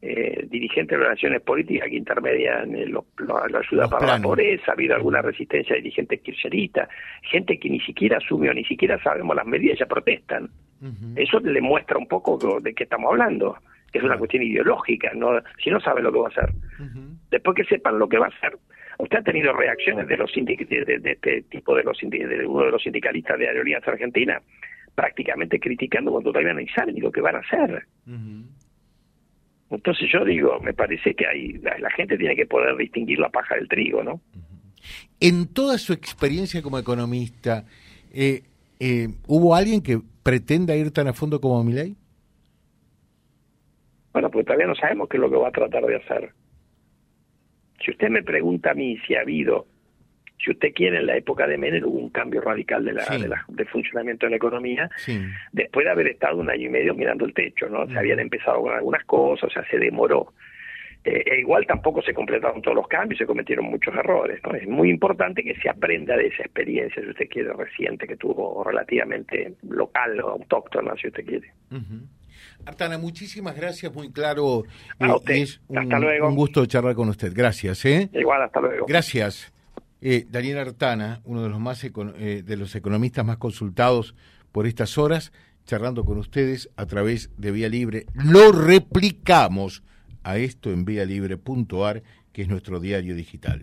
eh, 0.00 0.46
dirigentes 0.50 0.98
de 0.98 1.04
relaciones 1.04 1.42
políticas 1.42 1.88
que 1.88 1.96
intermedian 1.96 2.74
eh, 2.74 2.86
la 2.88 3.58
ayuda 3.58 3.88
para 3.88 4.06
la 4.06 4.22
pobreza, 4.22 4.70
ha 4.70 4.74
habido 4.74 4.94
alguna 4.94 5.22
resistencia 5.22 5.76
de 5.76 5.82
dirigentes 5.82 6.20
kirchneristas, 6.20 6.88
gente 7.22 7.58
que 7.58 7.68
ni 7.68 7.80
siquiera 7.80 8.16
asumió, 8.16 8.52
ni 8.54 8.64
siquiera 8.64 8.98
sabemos 9.02 9.36
las 9.36 9.46
medidas, 9.46 9.78
ya 9.78 9.86
protestan. 9.86 10.48
Eso 11.16 11.40
le 11.40 11.60
muestra 11.62 11.96
un 11.96 12.06
poco 12.06 12.60
de 12.60 12.74
qué 12.74 12.84
estamos 12.84 13.10
hablando 13.10 13.56
es 13.98 14.04
una 14.04 14.18
cuestión 14.18 14.42
ideológica, 14.42 15.12
no 15.14 15.40
si 15.62 15.70
no 15.70 15.80
sabe 15.80 16.02
lo 16.02 16.12
que 16.12 16.18
va 16.18 16.26
a 16.26 16.30
hacer. 16.30 16.50
Después 17.30 17.56
que 17.56 17.64
sepan 17.64 17.98
lo 17.98 18.08
que 18.08 18.18
va 18.18 18.26
a 18.26 18.28
hacer. 18.28 18.58
Usted 18.98 19.18
ha 19.18 19.22
tenido 19.22 19.52
reacciones 19.52 20.06
de 20.06 20.16
los 20.16 20.30
de, 20.34 20.64
de, 21.00 21.10
este 21.12 21.42
tipo 21.42 21.74
de 21.74 21.82
los 21.82 21.98
de 22.00 22.46
uno 22.46 22.66
de 22.66 22.70
los 22.70 22.82
sindicalistas 22.82 23.38
de 23.38 23.48
Aerolíneas 23.48 23.86
Argentina 23.86 24.40
prácticamente 24.94 25.58
criticando 25.58 26.12
cuando 26.12 26.30
todavía 26.30 26.54
no 26.54 26.60
saben 26.74 26.94
ni 26.94 27.00
lo 27.00 27.10
que 27.10 27.20
van 27.20 27.36
a 27.36 27.40
hacer. 27.40 27.86
Entonces 29.70 30.08
yo 30.12 30.24
digo, 30.24 30.60
me 30.60 30.72
parece 30.72 31.14
que 31.14 31.26
hay, 31.26 31.52
la, 31.54 31.90
gente 31.90 32.16
tiene 32.16 32.36
que 32.36 32.46
poder 32.46 32.76
distinguir 32.76 33.18
la 33.18 33.28
paja 33.28 33.56
del 33.56 33.68
trigo, 33.68 34.02
¿no? 34.02 34.20
En 35.18 35.48
toda 35.52 35.78
su 35.78 35.92
experiencia 35.92 36.62
como 36.62 36.78
economista, 36.78 37.64
eh, 38.12 38.42
eh, 38.78 39.08
¿hubo 39.26 39.54
alguien 39.54 39.82
que 39.82 40.00
pretenda 40.22 40.76
ir 40.76 40.90
tan 40.90 41.08
a 41.08 41.12
fondo 41.12 41.40
como 41.40 41.64
Milei? 41.64 41.96
Bueno, 44.14 44.30
pues 44.30 44.46
todavía 44.46 44.68
no 44.68 44.76
sabemos 44.76 45.08
qué 45.08 45.16
es 45.16 45.20
lo 45.20 45.28
que 45.28 45.36
va 45.36 45.48
a 45.48 45.52
tratar 45.52 45.84
de 45.84 45.96
hacer. 45.96 46.30
Si 47.84 47.90
usted 47.90 48.08
me 48.08 48.22
pregunta 48.22 48.70
a 48.70 48.74
mí 48.74 48.96
si 49.06 49.16
ha 49.16 49.22
habido, 49.22 49.66
si 50.38 50.52
usted 50.52 50.72
quiere, 50.72 50.98
en 50.98 51.06
la 51.06 51.16
época 51.16 51.48
de 51.48 51.58
Menem 51.58 51.84
hubo 51.84 51.98
un 51.98 52.10
cambio 52.10 52.40
radical 52.40 52.84
de 52.84 52.92
la, 52.92 53.44
de 53.48 53.64
funcionamiento 53.64 54.26
de 54.26 54.30
la 54.30 54.36
economía, 54.36 54.88
después 55.50 55.84
de 55.84 55.90
haber 55.90 56.06
estado 56.06 56.38
un 56.38 56.48
año 56.48 56.68
y 56.68 56.70
medio 56.70 56.94
mirando 56.94 57.24
el 57.24 57.34
techo, 57.34 57.68
¿no? 57.68 57.88
Se 57.88 57.98
habían 57.98 58.20
empezado 58.20 58.62
con 58.62 58.72
algunas 58.72 59.04
cosas, 59.04 59.50
o 59.50 59.52
sea, 59.52 59.68
se 59.68 59.78
demoró. 59.78 60.32
Eh, 61.02 61.22
e 61.26 61.40
igual 61.40 61.66
tampoco 61.66 62.00
se 62.00 62.14
completaron 62.14 62.62
todos 62.62 62.76
los 62.76 62.86
cambios, 62.86 63.18
se 63.18 63.26
cometieron 63.26 63.66
muchos 63.66 63.94
errores. 63.96 64.40
¿no? 64.44 64.54
Es 64.54 64.66
muy 64.66 64.90
importante 64.90 65.42
que 65.42 65.56
se 65.56 65.68
aprenda 65.68 66.16
de 66.16 66.28
esa 66.28 66.44
experiencia, 66.44 67.02
si 67.02 67.10
usted 67.10 67.28
quiere, 67.28 67.52
reciente, 67.52 68.06
que 68.06 68.16
tuvo 68.16 68.62
relativamente 68.64 69.54
local 69.68 70.18
o 70.20 70.30
autóctona, 70.30 70.94
si 70.96 71.08
usted 71.08 71.26
quiere. 71.26 71.52
Artana, 72.64 72.98
muchísimas 72.98 73.56
gracias, 73.56 73.92
muy 73.92 74.10
claro. 74.10 74.64
A 74.98 75.06
eh, 75.28 75.42
Es 75.42 75.60
un, 75.68 75.78
hasta 75.78 75.98
luego. 75.98 76.28
un 76.28 76.36
gusto 76.36 76.64
charlar 76.66 76.94
con 76.94 77.08
usted. 77.08 77.32
Gracias. 77.34 77.84
¿eh? 77.84 78.10
Igual, 78.12 78.42
hasta 78.42 78.60
luego. 78.60 78.86
Gracias. 78.86 79.52
Eh, 80.00 80.26
Daniel 80.28 80.58
Artana, 80.58 81.20
uno 81.24 81.42
de 81.42 81.48
los, 81.48 81.60
más 81.60 81.82
eh, 81.84 82.42
de 82.44 82.56
los 82.56 82.74
economistas 82.74 83.24
más 83.24 83.38
consultados 83.38 84.14
por 84.52 84.66
estas 84.66 84.98
horas, 84.98 85.32
charlando 85.64 86.04
con 86.04 86.18
ustedes 86.18 86.70
a 86.76 86.86
través 86.86 87.30
de 87.38 87.50
Vía 87.50 87.68
Libre. 87.68 88.06
Lo 88.14 88.52
replicamos 88.52 89.82
a 90.22 90.36
esto 90.36 90.70
en 90.70 90.84
vialibre.ar, 90.84 92.02
que 92.32 92.42
es 92.42 92.48
nuestro 92.48 92.80
diario 92.80 93.14
digital 93.14 93.62